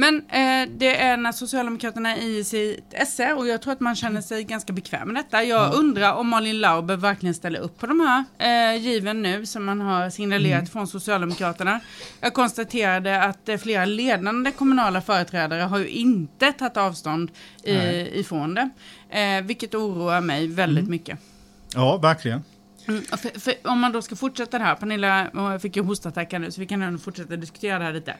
Men 0.00 0.16
eh, 0.16 0.68
det 0.76 0.96
är 0.96 1.16
när 1.16 1.32
Socialdemokraterna 1.32 2.16
i 2.16 2.44
sitt 2.44 2.94
esse 2.94 3.32
och 3.32 3.46
jag 3.48 3.62
tror 3.62 3.72
att 3.72 3.80
man 3.80 3.96
känner 3.96 4.20
sig 4.20 4.44
ganska 4.44 4.72
bekväm 4.72 5.08
med 5.08 5.16
detta. 5.16 5.44
Jag 5.44 5.72
ja. 5.72 5.78
undrar 5.78 6.12
om 6.12 6.28
Malin 6.28 6.60
Lauber 6.60 6.96
verkligen 6.96 7.34
ställer 7.34 7.60
upp 7.60 7.78
på 7.78 7.86
de 7.86 8.00
här 8.00 8.24
eh, 8.38 8.82
given 8.82 9.22
nu 9.22 9.46
som 9.46 9.64
man 9.64 9.80
har 9.80 10.10
signalerat 10.10 10.58
mm. 10.58 10.66
från 10.66 10.86
Socialdemokraterna. 10.86 11.80
Jag 12.20 12.34
konstaterade 12.34 13.22
att 13.22 13.48
eh, 13.48 13.56
flera 13.56 13.84
ledande 13.84 14.50
kommunala 14.50 15.00
företrädare 15.00 15.62
har 15.62 15.78
ju 15.78 15.88
inte 15.88 16.52
tagit 16.52 16.76
avstånd 16.76 17.30
i, 17.64 17.74
ifrån 18.20 18.54
det. 18.54 18.70
Eh, 19.10 19.42
vilket 19.42 19.74
oroar 19.74 20.20
mig 20.20 20.46
väldigt 20.46 20.82
mm. 20.82 20.90
mycket. 20.90 21.18
Ja, 21.74 21.96
verkligen. 21.96 22.44
Mm, 22.88 23.02
för, 23.02 23.40
för, 23.40 23.54
om 23.64 23.80
man 23.80 23.92
då 23.92 24.02
ska 24.02 24.16
fortsätta 24.16 24.58
det 24.58 24.64
här, 24.64 24.74
Pernilla 24.74 25.58
fick 25.58 25.76
ju 25.76 25.82
hostattack 25.82 26.32
nu 26.32 26.50
så 26.50 26.60
vi 26.60 26.66
kan 26.66 26.82
ändå 26.82 26.98
fortsätta 26.98 27.36
diskutera 27.36 27.78
det 27.78 27.84
här 27.84 27.92
lite. 27.92 28.14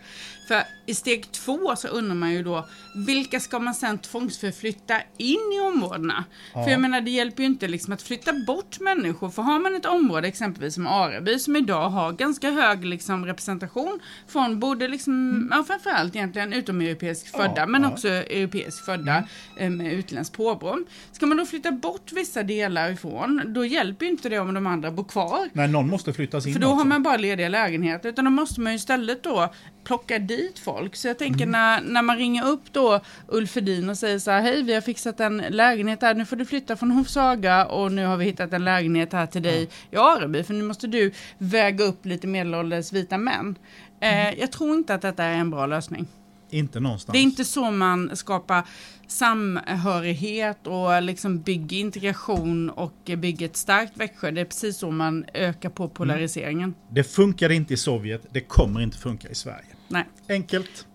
För 0.48 0.62
i 0.87 0.94
steg 0.94 1.32
två 1.32 1.76
så 1.76 1.88
undrar 1.88 2.14
man 2.14 2.32
ju 2.32 2.42
då, 2.42 2.68
vilka 3.06 3.40
ska 3.40 3.58
man 3.58 3.75
sen 3.75 3.98
tvångsförflytta 3.98 5.00
in 5.16 5.52
i 5.56 5.60
områdena? 5.60 6.25
Ja. 6.54 6.64
För 6.64 6.70
jag 6.70 6.80
menar 6.80 7.00
det 7.00 7.10
hjälper 7.10 7.42
ju 7.42 7.46
inte 7.46 7.68
liksom 7.68 7.92
att 7.92 8.02
flytta 8.02 8.32
bort 8.46 8.80
människor, 8.80 9.30
för 9.30 9.42
har 9.42 9.58
man 9.58 9.75
ett 9.75 9.87
område 9.87 10.28
exempelvis 10.28 10.75
som 10.75 10.87
Araby 10.87 11.38
som 11.38 11.56
idag 11.56 11.90
har 11.90 12.12
ganska 12.12 12.50
hög 12.50 12.84
liksom, 12.84 13.26
representation 13.26 14.00
från 14.26 14.60
både 14.60 14.88
liksom, 14.88 15.30
mm. 15.30 15.48
ja 15.50 15.64
framförallt 15.64 16.16
egentligen 16.16 16.52
utomeuropeisk 16.52 17.28
födda 17.28 17.52
ja, 17.56 17.66
men 17.66 17.82
ja. 17.82 17.90
också 17.90 18.08
europeisk 18.08 18.84
födda 18.84 19.12
mm. 19.12 19.25
Eh, 19.56 19.70
med 19.70 19.92
utländskt 19.92 20.37
påbrå. 20.37 20.78
Ska 21.12 21.26
man 21.26 21.37
då 21.37 21.46
flytta 21.46 21.72
bort 21.72 22.12
vissa 22.12 22.42
delar 22.42 22.90
ifrån, 22.90 23.42
då 23.46 23.64
hjälper 23.64 24.06
ju 24.06 24.12
inte 24.12 24.28
det 24.28 24.38
om 24.38 24.57
de 24.58 24.66
andra 24.66 24.90
bor 24.90 25.04
kvar. 25.04 25.48
Nej, 25.52 25.68
någon 25.68 25.88
måste 25.88 26.12
flyttas 26.12 26.46
in 26.46 26.52
För 26.52 26.60
då 26.60 26.66
också. 26.66 26.76
har 26.78 26.84
man 26.84 27.02
bara 27.02 27.16
lediga 27.16 27.48
lägenheter. 27.48 28.08
Utan 28.08 28.24
då 28.24 28.30
måste 28.30 28.60
man 28.60 28.72
ju 28.72 28.76
istället 28.76 29.22
då 29.22 29.52
plocka 29.84 30.18
dit 30.18 30.58
folk. 30.58 30.96
Så 30.96 31.08
jag 31.08 31.18
tänker 31.18 31.44
mm. 31.44 31.50
när, 31.50 31.80
när 31.80 32.02
man 32.02 32.16
ringer 32.16 32.46
upp 32.46 32.72
då 32.72 33.00
Ulf 33.28 33.56
Edin 33.56 33.90
och 33.90 33.98
säger 33.98 34.18
så 34.18 34.30
här, 34.30 34.40
hej 34.40 34.62
vi 34.62 34.74
har 34.74 34.80
fixat 34.80 35.20
en 35.20 35.36
lägenhet 35.48 36.02
här, 36.02 36.14
nu 36.14 36.24
får 36.24 36.36
du 36.36 36.44
flytta 36.44 36.76
från 36.76 36.90
Hovsaga 36.90 37.66
och 37.66 37.92
nu 37.92 38.06
har 38.06 38.16
vi 38.16 38.24
hittat 38.24 38.52
en 38.52 38.64
lägenhet 38.64 39.12
här 39.12 39.26
till 39.26 39.42
dig 39.42 39.68
i 39.90 39.96
Areby, 39.96 40.42
för 40.42 40.54
nu 40.54 40.64
måste 40.64 40.86
du 40.86 41.12
väga 41.38 41.84
upp 41.84 42.06
lite 42.06 42.26
medelålders 42.26 42.92
vita 42.92 43.18
män. 43.18 43.58
Eh, 44.00 44.26
mm. 44.26 44.40
jag 44.40 44.52
tror 44.52 44.74
inte 44.74 44.94
att 44.94 45.02
detta 45.02 45.24
är 45.24 45.34
en 45.34 45.50
bra 45.50 45.66
lösning. 45.66 46.06
Inte 46.50 46.81
någonstans. 46.81 47.12
Det 47.12 47.19
är 47.19 47.23
inte 47.23 47.45
så 47.45 47.71
man 47.71 48.17
skapar 48.17 48.64
samhörighet 49.07 50.67
och 50.67 51.02
liksom 51.02 51.40
bygger 51.40 51.76
integration 51.76 52.71
och 52.71 53.11
bygger 53.19 53.47
ett 53.47 53.57
starkt 53.57 53.97
Växjö. 53.97 54.31
Det 54.31 54.40
är 54.40 54.45
precis 54.45 54.76
så 54.76 54.90
man 54.90 55.25
ökar 55.35 55.71
på 55.71 55.88
polariseringen. 55.88 56.69
Mm. 56.69 56.75
Det 56.90 57.05
funkar 57.05 57.50
inte 57.50 57.75
i 57.75 57.76
Sovjet, 57.76 58.26
det 58.31 58.40
kommer 58.40 58.81
inte 58.81 58.99
funka 58.99 59.28
i 59.28 59.35
Sverige. 59.35 59.67
Nej. 59.88 60.05
Enkelt. 60.28 60.87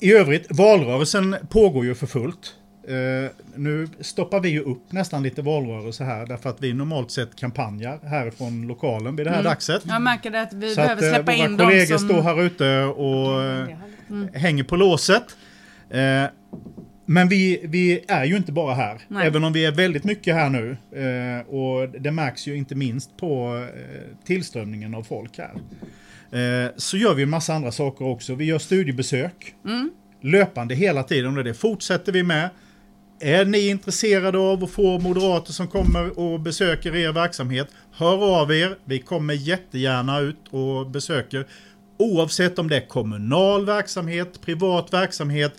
I 0.00 0.12
övrigt, 0.12 0.46
valrörelsen 0.50 1.36
pågår 1.50 1.84
ju 1.84 1.94
för 1.94 2.06
fullt. 2.06 2.54
Uh, 2.90 3.30
nu 3.54 3.88
stoppar 4.00 4.40
vi 4.40 4.48
ju 4.48 4.60
upp 4.60 4.92
nästan 4.92 5.22
lite 5.22 5.42
valrörelse 5.42 6.04
här 6.04 6.26
därför 6.26 6.50
att 6.50 6.62
vi 6.62 6.72
normalt 6.72 7.10
sett 7.10 7.36
kampanjar 7.36 7.98
härifrån 8.02 8.66
lokalen 8.66 9.16
vid 9.16 9.26
det 9.26 9.30
här 9.30 9.38
mm. 9.38 9.50
daxet. 9.50 9.82
Jag 9.86 10.02
märker 10.02 10.32
att 10.32 10.52
vi 10.52 10.70
så 10.70 10.80
behöver 10.80 11.08
att, 11.08 11.14
släppa 11.14 11.32
in 11.32 11.44
dem 11.44 11.56
Våra 11.56 11.66
kollegor 11.66 11.98
som... 11.98 12.08
står 12.08 12.22
här 12.22 12.42
ute 12.42 12.82
och 12.82 13.42
mm. 14.10 14.28
hänger 14.34 14.64
på 14.64 14.76
låset. 14.76 15.36
Uh, 15.94 16.24
men 17.06 17.28
vi, 17.28 17.60
vi 17.64 18.04
är 18.08 18.24
ju 18.24 18.36
inte 18.36 18.52
bara 18.52 18.74
här, 18.74 19.00
Nej. 19.08 19.26
även 19.26 19.44
om 19.44 19.52
vi 19.52 19.64
är 19.64 19.72
väldigt 19.72 20.04
mycket 20.04 20.34
här 20.34 20.50
nu. 20.50 20.76
Uh, 20.96 21.54
och 21.54 21.88
det 21.88 22.10
märks 22.10 22.46
ju 22.46 22.56
inte 22.56 22.74
minst 22.74 23.16
på 23.16 23.66
tillströmningen 24.24 24.94
av 24.94 25.02
folk 25.02 25.38
här. 25.38 25.54
så 26.76 26.96
gör 26.96 27.14
vi 27.14 27.22
en 27.22 27.30
massa 27.30 27.54
andra 27.54 27.72
saker 27.72 28.04
också. 28.04 28.34
Vi 28.34 28.44
gör 28.44 28.58
studiebesök. 28.58 29.54
Mm 29.64 29.90
löpande 30.20 30.74
hela 30.74 31.02
tiden 31.02 31.38
och 31.38 31.44
det 31.44 31.54
fortsätter 31.54 32.12
vi 32.12 32.22
med. 32.22 32.50
Är 33.22 33.44
ni 33.44 33.68
intresserade 33.68 34.38
av 34.38 34.64
att 34.64 34.70
få 34.70 34.98
moderater 34.98 35.52
som 35.52 35.68
kommer 35.68 36.18
och 36.18 36.40
besöker 36.40 36.96
er 36.96 37.12
verksamhet? 37.12 37.68
Hör 37.92 38.40
av 38.40 38.52
er. 38.52 38.78
Vi 38.84 38.98
kommer 38.98 39.34
jättegärna 39.34 40.20
ut 40.20 40.48
och 40.50 40.90
besöker. 40.90 41.46
Oavsett 41.98 42.58
om 42.58 42.68
det 42.68 42.76
är 42.76 42.86
kommunal 42.86 43.66
verksamhet, 43.66 44.40
privat 44.40 44.92
verksamhet 44.92 45.54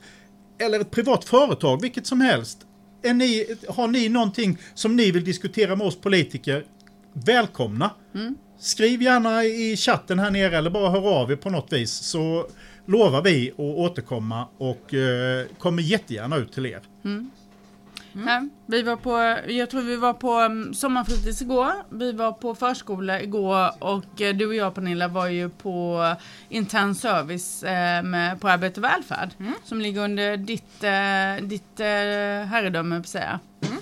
eller 0.59 0.79
ett 0.79 0.91
privat 0.91 1.25
företag, 1.25 1.81
vilket 1.81 2.07
som 2.07 2.21
helst. 2.21 2.57
Ni, 3.03 3.55
har 3.69 3.87
ni 3.87 4.09
någonting 4.09 4.57
som 4.73 4.95
ni 4.95 5.11
vill 5.11 5.23
diskutera 5.23 5.75
med 5.75 5.87
oss 5.87 6.01
politiker? 6.01 6.65
Välkomna! 7.13 7.91
Mm. 8.15 8.35
Skriv 8.59 9.01
gärna 9.01 9.43
i 9.43 9.75
chatten 9.77 10.19
här 10.19 10.31
nere 10.31 10.57
eller 10.57 10.69
bara 10.69 10.89
hör 10.89 11.21
av 11.21 11.31
er 11.31 11.35
på 11.35 11.49
något 11.49 11.73
vis 11.73 11.91
så 11.91 12.47
lovar 12.85 13.21
vi 13.21 13.51
att 13.51 13.59
återkomma 13.59 14.47
och 14.57 14.93
eh, 14.93 15.45
kommer 15.59 15.81
jättegärna 15.81 16.37
ut 16.37 16.53
till 16.53 16.65
er. 16.65 16.81
Mm. 17.05 17.31
Mm. 18.15 18.49
vi 18.65 18.81
var 18.81 18.95
på, 18.95 19.41
jag 19.51 19.69
tror 19.69 19.81
vi 19.81 19.95
var 19.95 20.13
på 20.13 20.39
um, 20.39 20.73
sommarfritids 20.73 21.41
igår. 21.41 21.71
Vi 21.89 22.11
var 22.11 22.31
på 22.31 22.55
förskola 22.55 23.21
igår 23.21 23.83
och 23.83 24.21
uh, 24.21 24.29
du 24.29 24.45
och 24.45 24.55
jag 24.55 24.75
Pernilla 24.75 25.07
var 25.07 25.27
ju 25.27 25.49
på 25.49 26.05
intern 26.49 26.95
service 26.95 27.63
uh, 27.63 27.69
med, 28.09 28.41
på 28.41 28.49
arbete 28.49 28.79
och 28.79 28.83
välfärd. 28.83 29.29
Mm. 29.39 29.53
Som 29.63 29.81
ligger 29.81 30.01
under 30.01 30.37
ditt, 30.37 30.83
uh, 30.83 31.47
ditt 31.47 31.79
herredöme, 32.49 33.01
på 33.01 33.07
säga. 33.07 33.39
Mm. 33.61 33.77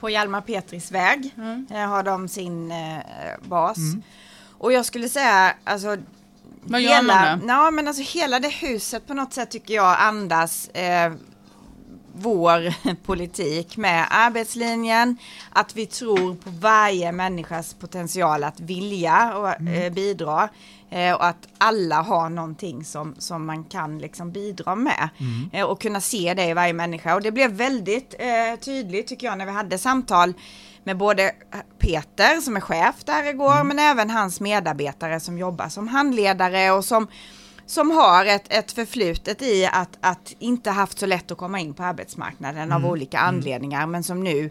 På 0.00 0.10
Hjalmar 0.10 0.40
Petris 0.40 0.92
väg 0.92 1.34
mm. 1.36 1.66
har 1.88 2.02
de 2.02 2.28
sin 2.28 2.72
bas. 3.42 3.78
Mm. 3.78 4.02
Och 4.58 4.72
jag 4.72 4.86
skulle 4.86 5.08
säga, 5.08 5.54
alltså 5.64 5.96
vad 6.64 6.80
gör 6.80 6.90
hela, 6.90 7.14
man 7.14 7.38
där? 7.38 7.54
Ja, 7.54 7.70
men 7.70 7.88
alltså 7.88 8.02
hela 8.02 8.38
det 8.40 8.48
huset 8.48 9.06
på 9.06 9.14
något 9.14 9.32
sätt 9.32 9.50
tycker 9.50 9.74
jag 9.74 9.96
andas 9.98 10.68
eh, 10.68 11.12
vår 12.22 12.74
politik 13.06 13.76
med 13.76 14.06
arbetslinjen, 14.10 15.16
att 15.50 15.76
vi 15.76 15.86
tror 15.86 16.34
på 16.34 16.50
varje 16.50 17.12
människas 17.12 17.74
potential 17.74 18.44
att 18.44 18.60
vilja 18.60 19.36
och 19.36 19.60
mm. 19.60 19.74
eh, 19.74 19.92
bidra 19.92 20.48
eh, 20.90 21.14
och 21.14 21.26
att 21.26 21.48
alla 21.58 22.02
har 22.02 22.28
någonting 22.28 22.84
som, 22.84 23.14
som 23.18 23.46
man 23.46 23.64
kan 23.64 23.98
liksom 23.98 24.32
bidra 24.32 24.74
med 24.74 25.08
mm. 25.18 25.50
eh, 25.52 25.64
och 25.64 25.80
kunna 25.80 26.00
se 26.00 26.34
det 26.34 26.44
i 26.44 26.54
varje 26.54 26.72
människa 26.72 27.14
och 27.14 27.22
det 27.22 27.32
blev 27.32 27.50
väldigt 27.50 28.14
eh, 28.18 28.60
tydligt 28.60 29.06
tycker 29.06 29.26
jag 29.26 29.38
när 29.38 29.46
vi 29.46 29.52
hade 29.52 29.78
samtal 29.78 30.34
med 30.84 30.96
både 30.96 31.32
Peter 31.78 32.40
som 32.40 32.56
är 32.56 32.60
chef 32.60 32.94
där 33.04 33.30
igår 33.30 33.54
mm. 33.54 33.68
men 33.68 33.78
även 33.78 34.10
hans 34.10 34.40
medarbetare 34.40 35.20
som 35.20 35.38
jobbar 35.38 35.68
som 35.68 35.88
handledare 35.88 36.70
och 36.70 36.84
som 36.84 37.08
som 37.66 37.90
har 37.90 38.24
ett, 38.24 38.52
ett 38.52 38.72
förflutet 38.72 39.42
i 39.42 39.66
att, 39.72 39.98
att 40.00 40.34
inte 40.38 40.70
haft 40.70 40.98
så 40.98 41.06
lätt 41.06 41.30
att 41.30 41.38
komma 41.38 41.60
in 41.60 41.74
på 41.74 41.82
arbetsmarknaden 41.82 42.62
mm. 42.62 42.84
av 42.84 42.90
olika 42.90 43.18
mm. 43.18 43.28
anledningar 43.28 43.86
men 43.86 44.02
som 44.02 44.24
nu 44.24 44.50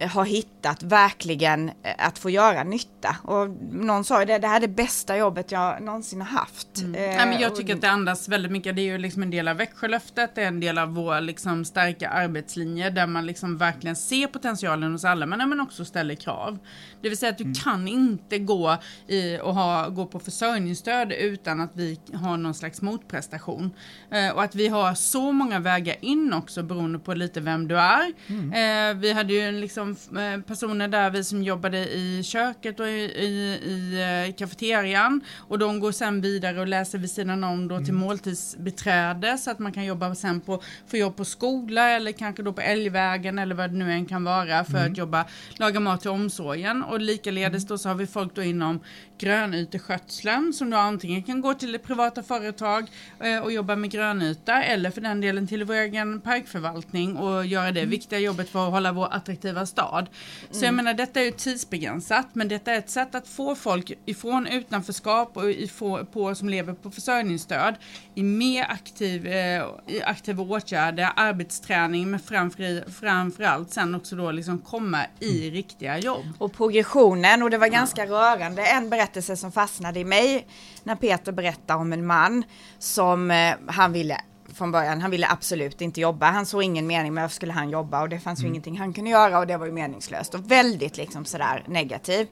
har 0.00 0.24
hittat 0.24 0.82
verkligen 0.82 1.68
eh, 1.68 1.74
att 1.98 2.18
få 2.18 2.30
göra 2.30 2.64
nytta. 2.64 3.16
Och 3.22 3.48
någon 3.72 4.04
sa 4.04 4.20
ju 4.20 4.26
det, 4.26 4.38
det 4.38 4.48
här 4.48 4.56
är 4.56 4.60
det 4.60 4.68
bästa 4.68 5.16
jobbet 5.16 5.52
jag 5.52 5.82
någonsin 5.82 6.20
har 6.20 6.38
haft. 6.38 6.78
Mm. 6.78 6.94
Eh, 6.94 7.00
Nej, 7.00 7.26
men 7.26 7.40
jag 7.40 7.56
tycker 7.56 7.74
att 7.74 7.80
det 7.80 7.90
andas 7.90 8.28
väldigt 8.28 8.52
mycket, 8.52 8.76
det 8.76 8.82
är 8.82 8.92
ju 8.92 8.98
liksom 8.98 9.22
en 9.22 9.30
del 9.30 9.48
av 9.48 9.56
Växjölöftet, 9.56 10.34
det 10.34 10.42
är 10.42 10.48
en 10.48 10.60
del 10.60 10.78
av 10.78 10.94
vår 10.94 11.20
liksom 11.20 11.64
starka 11.64 12.08
arbetslinje 12.08 12.90
där 12.90 13.06
man 13.06 13.26
liksom 13.26 13.58
verkligen 13.58 13.96
ser 13.96 14.26
potentialen 14.26 14.92
hos 14.92 15.04
alla 15.04 15.26
men, 15.26 15.48
men 15.48 15.60
också 15.60 15.84
ställer 15.84 16.14
krav. 16.14 16.58
Det 17.02 17.08
vill 17.08 17.18
säga 17.18 17.32
att 17.32 17.38
du 17.38 17.44
mm. 17.44 17.54
kan 17.54 17.88
inte 17.88 18.38
gå 18.38 18.76
i 19.06 19.38
och 19.38 19.54
ha, 19.54 19.88
gå 19.88 20.06
på 20.06 20.20
försörjningsstöd 20.20 21.12
utan 21.12 21.60
att 21.60 21.70
vi 21.74 22.00
har 22.14 22.36
någon 22.36 22.54
slags 22.54 22.82
motprestation. 22.82 23.70
Eh, 24.10 24.30
och 24.30 24.42
att 24.42 24.54
vi 24.54 24.68
har 24.68 24.94
så 24.94 25.32
många 25.32 25.58
vägar 25.58 25.96
in 26.00 26.32
också 26.32 26.62
beroende 26.62 26.98
på 26.98 27.14
lite 27.14 27.40
vem 27.40 27.68
du 27.68 27.78
är. 27.78 28.12
Mm. 28.26 28.52
Eh, 28.52 29.00
vi 29.00 29.12
hade 29.12 29.32
ju 29.32 29.52
liksom 29.52 29.85
liksom 29.88 30.16
eh, 30.16 30.40
personer 30.40 30.88
där 30.88 31.10
vi 31.10 31.24
som 31.24 31.42
jobbade 31.42 31.78
i 31.78 32.22
köket 32.22 32.80
och 32.80 32.88
i, 32.88 32.90
i, 32.90 33.60
i 33.64 34.02
eh, 34.28 34.34
kafeterian 34.34 35.20
och 35.48 35.58
de 35.58 35.80
går 35.80 35.92
sen 35.92 36.20
vidare 36.20 36.60
och 36.60 36.66
läser 36.66 36.98
vid 36.98 37.10
sidan 37.10 37.44
om 37.44 37.68
då 37.68 37.78
till 37.78 37.90
mm. 37.90 38.00
måltidsbiträde 38.00 39.38
så 39.38 39.50
att 39.50 39.58
man 39.58 39.72
kan 39.72 39.84
jobba 39.84 40.14
sen 40.14 40.40
på, 40.40 40.62
få 40.86 40.96
jobb 40.96 41.16
på 41.16 41.24
skola 41.24 41.90
eller 41.90 42.12
kanske 42.12 42.42
då 42.42 42.52
på 42.52 42.60
Älgvägen 42.60 43.38
eller 43.38 43.54
vad 43.54 43.70
det 43.70 43.76
nu 43.76 43.92
än 43.92 44.06
kan 44.06 44.24
vara 44.24 44.64
för 44.64 44.78
mm. 44.78 44.92
att 44.92 44.98
jobba, 44.98 45.24
laga 45.56 45.80
mat 45.80 46.00
till 46.00 46.10
omsorgen 46.10 46.82
och 46.82 47.00
likaledes 47.00 47.62
mm. 47.62 47.68
då 47.68 47.78
så 47.78 47.88
har 47.88 47.94
vi 47.94 48.06
folk 48.06 48.34
då 48.34 48.42
inom 48.42 48.80
grönyteskötseln 49.18 50.52
som 50.52 50.70
då 50.70 50.76
antingen 50.76 51.22
kan 51.22 51.40
gå 51.40 51.54
till 51.54 51.78
privata 51.78 52.22
företag 52.22 52.86
eh, 53.20 53.38
och 53.38 53.52
jobba 53.52 53.76
med 53.76 53.90
grönyta 53.90 54.62
eller 54.62 54.90
för 54.90 55.00
den 55.00 55.20
delen 55.20 55.46
till 55.46 55.64
vår 55.64 55.74
egen 55.74 56.20
parkförvaltning 56.20 57.16
och 57.16 57.46
göra 57.46 57.72
det 57.72 57.80
mm. 57.80 57.90
viktiga 57.90 58.18
jobbet 58.18 58.48
för 58.48 58.66
att 58.66 58.72
hålla 58.72 58.92
vår 58.92 59.08
attraktiva 59.10 59.66
stad. 59.76 60.08
Så 60.50 60.64
jag 60.64 60.68
mm. 60.68 60.76
menar 60.76 60.94
detta 60.94 61.20
är 61.20 61.24
ju 61.24 61.30
tidsbegränsat 61.30 62.26
men 62.32 62.48
detta 62.48 62.72
är 62.72 62.78
ett 62.78 62.90
sätt 62.90 63.14
att 63.14 63.28
få 63.28 63.54
folk 63.54 63.92
ifrån 64.06 64.46
utanförskap 64.46 65.36
och 65.36 65.50
ifrån, 65.50 66.06
på, 66.06 66.34
som 66.34 66.48
lever 66.48 66.72
på 66.72 66.90
försörjningsstöd 66.90 67.74
i 68.14 68.22
mer 68.22 68.66
aktiv, 68.68 69.26
eh, 69.26 69.64
aktiva 70.04 70.42
åtgärder, 70.42 71.08
arbetsträning 71.16 72.10
men 72.10 72.20
framför, 72.20 72.90
framförallt 72.90 73.72
sen 73.72 73.94
också 73.94 74.16
då 74.16 74.30
liksom 74.30 74.58
komma 74.58 74.98
i 75.20 75.42
mm. 75.42 75.54
riktiga 75.54 75.98
jobb. 75.98 76.26
Och 76.38 76.52
progressionen 76.52 77.42
och 77.42 77.50
det 77.50 77.58
var 77.58 77.68
ganska 77.68 78.04
ja. 78.04 78.12
rörande 78.12 78.66
en 78.66 78.90
berättelse 78.90 79.36
som 79.36 79.52
fastnade 79.52 80.00
i 80.00 80.04
mig 80.04 80.46
när 80.84 80.94
Peter 80.94 81.32
berättade 81.32 81.80
om 81.80 81.92
en 81.92 82.06
man 82.06 82.44
som 82.78 83.30
eh, 83.30 83.54
han 83.66 83.92
ville 83.92 84.20
från 84.56 84.72
början. 84.72 85.00
Han 85.00 85.10
ville 85.10 85.28
absolut 85.28 85.80
inte 85.80 86.00
jobba. 86.00 86.30
Han 86.30 86.46
såg 86.46 86.62
ingen 86.62 86.86
mening 86.86 87.14
med 87.14 87.22
varför 87.22 87.34
skulle 87.34 87.52
han 87.52 87.70
jobba 87.70 88.02
och 88.02 88.08
det 88.08 88.20
fanns 88.20 88.38
mm. 88.38 88.46
ju 88.46 88.50
ingenting 88.50 88.78
han 88.78 88.92
kunde 88.92 89.10
göra 89.10 89.38
och 89.38 89.46
det 89.46 89.56
var 89.56 89.66
ju 89.66 89.72
meningslöst 89.72 90.34
och 90.34 90.50
väldigt 90.50 90.96
liksom 90.96 91.24
sådär 91.24 91.64
negativ. 91.66 92.28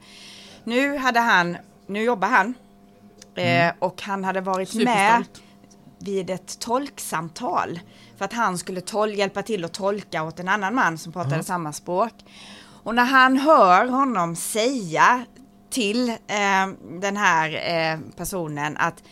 Nu 0.64 0.96
hade 0.96 1.20
han, 1.20 1.56
nu 1.86 2.02
jobbar 2.02 2.28
han 2.28 2.54
mm. 3.36 3.68
eh, 3.68 3.74
och 3.78 4.02
han 4.02 4.24
hade 4.24 4.40
varit 4.40 4.74
med 4.74 5.24
vid 5.98 6.30
ett 6.30 6.58
tolksamtal 6.58 7.80
för 8.16 8.24
att 8.24 8.32
han 8.32 8.58
skulle 8.58 8.80
tol 8.80 9.14
hjälpa 9.14 9.42
till 9.42 9.64
att 9.64 9.72
tolka 9.72 10.22
åt 10.22 10.40
en 10.40 10.48
annan 10.48 10.74
man 10.74 10.98
som 10.98 11.12
pratade 11.12 11.34
mm. 11.34 11.44
samma 11.44 11.72
språk. 11.72 12.12
Och 12.82 12.94
när 12.94 13.04
han 13.04 13.36
hör 13.36 13.86
honom 13.86 14.36
säga 14.36 15.24
till 15.70 16.08
eh, 16.08 16.66
den 17.00 17.16
här 17.16 17.70
eh, 17.70 17.98
personen 18.16 18.76
att 18.76 19.02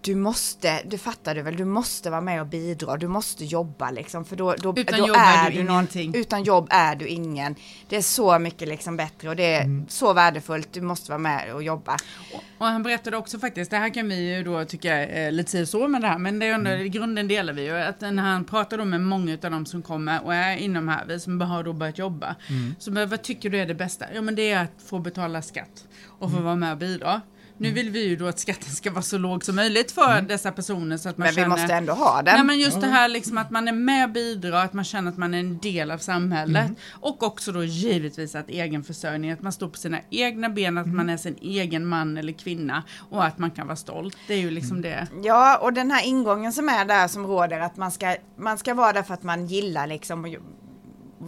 du 0.00 0.14
måste, 0.14 0.82
du 0.84 0.98
fattar 0.98 1.34
du 1.34 1.42
väl, 1.42 1.56
du 1.56 1.64
måste 1.64 2.10
vara 2.10 2.20
med 2.20 2.40
och 2.40 2.46
bidra, 2.46 2.96
du 2.96 3.08
måste 3.08 3.44
jobba 3.44 3.90
liksom 3.90 4.24
för 4.24 4.36
då, 4.36 4.54
då, 4.54 4.74
utan 4.76 5.00
då 5.00 5.06
jobb 5.06 5.16
är, 5.16 5.46
är 5.46 5.50
du, 5.50 5.62
någonting. 5.62 6.14
Utan 6.14 6.42
jobb 6.42 6.66
är 6.70 6.96
du 6.96 7.06
ingen. 7.06 7.54
Det 7.88 7.96
är 7.96 8.02
så 8.02 8.38
mycket 8.38 8.68
liksom 8.68 8.96
bättre 8.96 9.28
och 9.28 9.36
det 9.36 9.54
är 9.54 9.62
mm. 9.62 9.86
så 9.88 10.12
värdefullt, 10.12 10.72
du 10.72 10.80
måste 10.80 11.10
vara 11.10 11.18
med 11.18 11.54
och 11.54 11.62
jobba. 11.62 11.96
Och, 12.32 12.42
och, 12.58 12.66
han 12.66 12.82
berättade 12.82 13.16
också 13.16 13.38
faktiskt, 13.38 13.70
det 13.70 13.76
här 13.76 13.94
kan 13.94 14.08
vi 14.08 14.36
ju 14.36 14.44
då 14.44 14.64
tycka 14.64 14.94
är 14.94 15.30
lite 15.30 15.66
så 15.66 15.88
med 15.88 16.00
det 16.00 16.08
här, 16.08 16.18
men 16.18 16.38
det 16.38 16.46
är 16.46 16.54
ändå, 16.54 16.70
mm. 16.70 16.86
i 16.86 16.88
grunden 16.88 17.28
delar 17.28 17.52
vi 17.52 17.62
ju, 17.62 17.76
att 17.76 18.00
när 18.00 18.22
han 18.22 18.44
pratar 18.44 18.78
då 18.78 18.84
med 18.84 19.00
många 19.00 19.32
av 19.32 19.50
dem 19.50 19.66
som 19.66 19.82
kommer 19.82 20.24
och 20.24 20.34
är 20.34 20.56
inom 20.56 20.88
här, 20.88 21.04
vi 21.08 21.20
som 21.20 21.40
har 21.40 21.62
då 21.62 21.72
börjat 21.72 21.98
jobba, 21.98 22.36
mm. 22.48 22.74
så 22.78 23.06
vad 23.06 23.22
tycker 23.22 23.50
du 23.50 23.58
är 23.58 23.66
det 23.66 23.74
bästa? 23.74 24.06
Ja 24.14 24.22
men 24.22 24.34
det 24.34 24.50
är 24.50 24.62
att 24.62 24.82
få 24.86 24.98
betala 24.98 25.42
skatt 25.42 25.84
och 26.06 26.30
få 26.30 26.36
mm. 26.36 26.44
vara 26.44 26.56
med 26.56 26.72
och 26.72 26.78
bidra. 26.78 27.20
Nu 27.60 27.68
mm. 27.68 27.74
vill 27.74 27.90
vi 27.90 28.08
ju 28.08 28.16
då 28.16 28.26
att 28.26 28.38
skatten 28.38 28.70
ska 28.70 28.90
vara 28.90 29.02
så 29.02 29.18
låg 29.18 29.44
som 29.44 29.56
möjligt 29.56 29.92
för 29.92 30.12
mm. 30.12 30.26
dessa 30.26 30.52
personer 30.52 30.96
så 30.96 31.08
att 31.08 31.18
man 31.18 31.26
Men 31.26 31.34
känner, 31.34 31.56
vi 31.56 31.60
måste 31.60 31.74
ändå 31.74 31.92
ha 31.92 32.22
den. 32.22 32.34
Nej 32.34 32.44
men 32.44 32.58
just 32.58 32.76
mm. 32.76 32.88
det 32.88 32.94
här 32.96 33.08
liksom 33.08 33.38
att 33.38 33.50
man 33.50 33.68
är 33.68 33.72
med 33.72 34.04
och 34.04 34.10
bidrar, 34.10 34.64
att 34.64 34.72
man 34.72 34.84
känner 34.84 35.10
att 35.10 35.16
man 35.16 35.34
är 35.34 35.38
en 35.38 35.58
del 35.58 35.90
av 35.90 35.98
samhället. 35.98 36.64
Mm. 36.64 36.76
Och 36.92 37.22
också 37.22 37.52
då 37.52 37.64
givetvis 37.64 38.34
att 38.34 38.48
egenförsörjning, 38.48 39.30
att 39.30 39.42
man 39.42 39.52
står 39.52 39.68
på 39.68 39.78
sina 39.78 39.98
egna 40.10 40.48
ben, 40.48 40.78
att 40.78 40.86
man 40.86 40.94
mm. 40.94 41.08
är 41.08 41.16
sin 41.16 41.36
egen 41.40 41.86
man 41.86 42.16
eller 42.16 42.32
kvinna 42.32 42.82
och 43.10 43.24
att 43.24 43.38
man 43.38 43.50
kan 43.50 43.66
vara 43.66 43.76
stolt. 43.76 44.16
Det 44.26 44.34
är 44.34 44.38
ju 44.38 44.50
liksom 44.50 44.76
mm. 44.76 44.82
det. 44.82 45.06
Ja, 45.22 45.58
och 45.58 45.72
den 45.72 45.90
här 45.90 46.06
ingången 46.06 46.52
som 46.52 46.68
är 46.68 46.84
där 46.84 47.08
som 47.08 47.26
råder, 47.26 47.60
att 47.60 47.76
man 47.76 47.90
ska, 47.90 48.16
man 48.36 48.58
ska 48.58 48.74
vara 48.74 48.92
där 48.92 49.02
för 49.02 49.14
att 49.14 49.22
man 49.22 49.46
gillar 49.46 49.86
liksom 49.86 50.36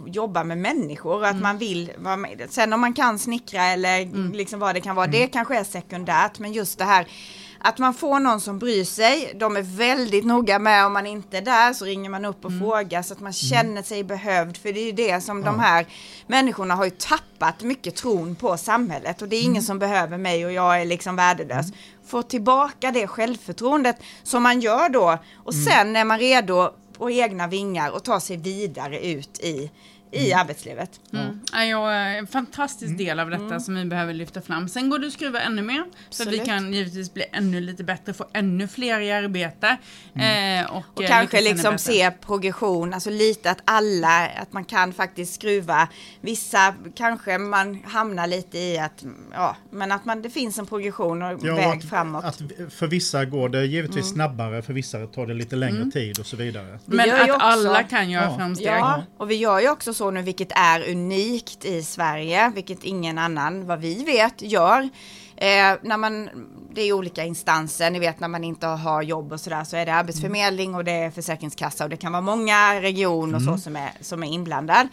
jobba 0.05 0.43
med 0.43 0.57
människor, 0.57 1.23
att 1.25 1.31
mm. 1.31 1.43
man 1.43 1.57
vill 1.57 1.91
vara 1.97 2.17
med. 2.17 2.47
Sen 2.49 2.73
om 2.73 2.81
man 2.81 2.93
kan 2.93 3.19
snickra 3.19 3.63
eller 3.63 4.01
mm. 4.01 4.31
liksom 4.31 4.59
vad 4.59 4.75
det 4.75 4.81
kan 4.81 4.95
vara, 4.95 5.05
mm. 5.05 5.19
det 5.19 5.27
kanske 5.27 5.59
är 5.59 5.63
sekundärt, 5.63 6.39
men 6.39 6.53
just 6.53 6.77
det 6.77 6.85
här 6.85 7.07
att 7.65 7.77
man 7.77 7.93
får 7.93 8.19
någon 8.19 8.41
som 8.41 8.59
bryr 8.59 8.83
sig, 8.83 9.33
de 9.35 9.57
är 9.57 9.61
väldigt 9.61 10.25
noga 10.25 10.59
med 10.59 10.85
om 10.85 10.93
man 10.93 11.07
inte 11.07 11.37
är 11.37 11.41
där 11.41 11.73
så 11.73 11.85
ringer 11.85 12.09
man 12.09 12.25
upp 12.25 12.45
och 12.45 12.51
mm. 12.51 12.63
frågar 12.63 13.01
så 13.01 13.13
att 13.13 13.19
man 13.19 13.31
mm. 13.31 13.33
känner 13.33 13.81
sig 13.81 14.03
behövd. 14.03 14.57
För 14.57 14.73
det 14.73 14.79
är 14.79 14.85
ju 14.85 14.91
det 14.91 15.21
som 15.21 15.39
ja. 15.39 15.45
de 15.45 15.59
här 15.59 15.85
människorna 16.27 16.75
har 16.75 16.85
ju 16.85 16.91
tappat 16.91 17.61
mycket 17.61 17.95
tron 17.95 18.35
på 18.35 18.57
samhället 18.57 19.21
och 19.21 19.27
det 19.27 19.35
är 19.35 19.41
ingen 19.41 19.51
mm. 19.51 19.63
som 19.63 19.79
behöver 19.79 20.17
mig 20.17 20.45
och 20.45 20.51
jag 20.51 20.81
är 20.81 20.85
liksom 20.85 21.15
värdelös. 21.15 21.65
Mm. 21.65 21.77
Få 22.05 22.21
tillbaka 22.21 22.91
det 22.91 23.07
självförtroendet 23.07 23.97
som 24.23 24.43
man 24.43 24.61
gör 24.61 24.89
då 24.89 25.17
och 25.43 25.53
mm. 25.53 25.65
sen 25.65 25.95
är 25.95 26.05
man 26.05 26.19
redo 26.19 26.73
på 26.93 27.11
egna 27.11 27.47
vingar 27.47 27.91
och 27.91 28.03
ta 28.03 28.19
sig 28.19 28.37
vidare 28.37 29.05
ut 29.05 29.39
i 29.39 29.71
i 30.13 30.33
arbetslivet. 30.33 30.99
Mm. 31.13 31.39
Ja. 31.53 31.63
Jag 31.65 31.93
är 31.95 32.17
en 32.17 32.27
fantastisk 32.27 32.83
Mm. 32.89 32.97
del 33.05 33.19
av 33.19 33.29
detta 33.29 33.59
som 33.59 33.75
vi 33.75 33.85
behöver 33.85 34.13
lyfta 34.13 34.41
fram. 34.41 34.67
Sen 34.69 34.89
går 34.89 34.99
det 34.99 35.07
att 35.07 35.13
skruva 35.13 35.39
ännu 35.41 35.61
mer. 35.61 35.83
Så 36.09 36.23
att 36.23 36.29
vi 36.29 36.39
kan 36.39 36.73
givetvis 36.73 37.13
bli 37.13 37.25
ännu 37.31 37.61
lite 37.61 37.83
bättre, 37.83 38.13
få 38.13 38.25
ännu 38.33 38.67
fler 38.67 38.99
i 38.99 39.11
arbete. 39.11 39.77
Mm. 40.15 40.63
Eh, 40.65 40.71
och 40.71 40.83
Och 40.95 41.03
eh, 41.03 41.09
kanske 41.09 41.41
liksom 41.41 41.77
se 41.77 42.11
progression, 42.11 42.93
alltså 42.93 43.09
lite 43.09 43.51
att 43.51 43.61
alla, 43.65 44.27
att 44.27 44.53
man 44.53 44.65
kan 44.65 44.93
faktiskt 44.93 45.33
skruva. 45.33 45.87
Vissa 46.21 46.73
kanske 46.95 47.37
man 47.37 47.79
hamnar 47.85 48.27
lite 48.27 48.57
i 48.59 48.77
att, 48.79 49.03
ja, 49.33 49.55
men 49.71 49.91
att 49.91 50.05
man, 50.05 50.21
det 50.21 50.29
finns 50.29 50.59
en 50.59 50.65
progression 50.65 51.21
och 51.21 51.39
Ja, 51.41 51.55
väg 51.55 51.77
att, 51.77 51.89
framåt. 51.89 52.25
Att 52.25 52.41
för 52.69 52.87
vissa 52.87 53.25
går 53.25 53.49
det 53.49 53.65
givetvis 53.65 54.09
snabbare, 54.09 54.61
för 54.61 54.73
vissa 54.73 55.07
tar 55.07 55.27
det 55.27 55.33
lite 55.33 55.55
längre 55.55 55.91
tid 55.91 56.19
och 56.19 56.25
så 56.25 56.35
vidare. 56.37 56.79
Vi 56.85 56.97
Men 56.97 57.11
att 57.11 57.21
också- 57.21 57.33
alla 57.39 57.83
kan 57.83 58.09
göra 58.09 58.23
Ja. 58.25 58.37
framsteg. 58.37 58.67
Ja, 58.67 59.03
och 59.17 59.31
vi 59.31 59.35
gör 59.35 59.59
ju 59.59 59.69
också 59.69 59.93
så 59.93 60.02
nu, 60.11 60.21
vilket 60.21 60.51
är 60.51 60.89
unikt 60.91 61.65
i 61.65 61.83
Sverige, 61.83 62.51
vilket 62.55 62.83
ingen 62.83 63.17
annan, 63.17 63.67
vad 63.67 63.79
vi 63.79 64.03
vet, 64.03 64.41
gör. 64.41 64.89
Eh, 65.35 65.73
när 65.81 65.97
man, 65.97 66.29
det 66.73 66.81
är 66.81 66.93
olika 66.93 67.23
instanser, 67.23 67.91
ni 67.91 67.99
vet 67.99 68.19
när 68.19 68.27
man 68.27 68.43
inte 68.43 68.67
har 68.67 69.01
jobb 69.01 69.31
och 69.33 69.39
sådär 69.39 69.63
så 69.63 69.75
är 69.77 69.85
det 69.85 69.93
arbetsförmedling 69.93 70.75
och 70.75 70.83
det 70.83 70.91
är 70.91 71.11
försäkringskassa 71.11 71.83
och 71.83 71.89
det 71.89 71.97
kan 71.97 72.11
vara 72.11 72.21
många 72.21 72.81
regioner 72.81 73.35
och 73.35 73.41
så 73.41 73.57
som 73.57 73.75
är, 73.75 73.91
som 74.01 74.23
är 74.23 74.27
inblandad. 74.27 74.87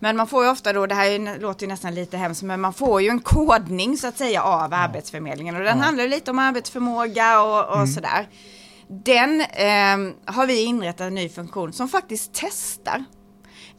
Men 0.00 0.16
man 0.16 0.26
får 0.26 0.44
ju 0.44 0.50
ofta 0.50 0.72
då, 0.72 0.86
det 0.86 0.94
här 0.94 1.10
är- 1.10 1.40
låter 1.40 1.62
ju 1.66 1.68
nästan 1.68 1.94
lite 1.94 2.16
hemskt, 2.16 2.42
men 2.42 2.60
man 2.60 2.72
får 2.72 3.02
ju 3.02 3.08
en 3.08 3.20
kodning 3.20 3.96
så 3.96 4.06
att 4.06 4.18
säga 4.18 4.42
av 4.42 4.74
Arbetsförmedlingen 4.74 5.56
och 5.56 5.62
den 5.62 5.78
Ja. 5.78 5.84
handlar 5.84 6.08
lite 6.08 6.30
om 6.30 6.38
arbetsförmåga 6.38 7.42
och, 7.42 7.80
och 7.80 7.88
sådär. 7.88 8.28
Den 8.88 9.40
eh, 9.40 10.14
har 10.34 10.46
vi 10.46 10.64
inrättat 10.64 11.00
en 11.00 11.14
ny 11.14 11.28
funktion 11.28 11.72
som 11.72 11.88
faktiskt 11.88 12.30
testar. 12.32 13.04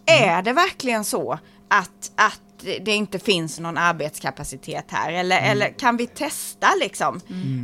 Är 0.10 0.42
det 0.42 0.54
verkligen 0.54 1.04
så 1.06 1.40
att, 1.68 2.12
att 2.16 2.42
det 2.82 2.92
inte 2.92 3.20
finns 3.20 3.60
någon 3.60 3.78
arbetskapacitet 3.78 4.86
här? 4.88 5.12
Eller, 5.12 5.42
eller 5.42 5.70
kan 5.80 5.98
vi 5.98 6.08
testa 6.08 6.68
liksom? 6.80 7.20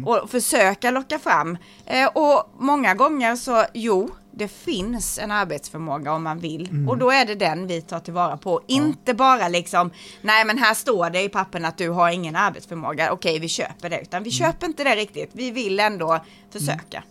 Och 0.06 0.30
försöka 0.30 0.92
locka 0.92 1.20
fram? 1.20 1.58
Eh, 1.86 2.08
och 2.08 2.54
många 2.60 2.94
gånger 2.94 3.36
så, 3.36 3.66
jo, 3.74 4.10
det 4.32 4.48
finns 4.48 5.20
en 5.20 5.32
arbetsförmåga 5.32 6.14
om 6.14 6.24
man 6.24 6.40
vill. 6.40 6.70
Och 6.90 6.98
då 6.98 7.12
är 7.12 7.26
det 7.26 7.36
den 7.36 7.68
vi 7.68 7.82
tar 7.82 8.00
tillvara 8.00 8.38
på. 8.38 8.62
Inte 8.68 9.14
bara 9.14 9.48
liksom, 9.48 9.92
nej 10.22 10.46
men 10.46 10.58
här 10.58 10.74
står 10.74 11.10
det 11.10 11.22
i 11.22 11.30
pappen 11.30 11.66
att 11.66 11.78
du 11.78 11.90
har 11.90 12.10
ingen 12.10 12.36
arbetsförmåga. 12.36 13.12
Okej, 13.12 13.40
vi 13.40 13.48
köper 13.48 13.90
det. 13.90 14.02
Utan 14.02 14.24
vi 14.24 14.32
köper 14.32 14.66
inte 14.68 14.84
det 14.84 14.96
riktigt. 14.96 15.30
Vi 15.34 15.52
vill 15.52 15.80
ändå 15.80 16.20
försöka. 16.52 17.04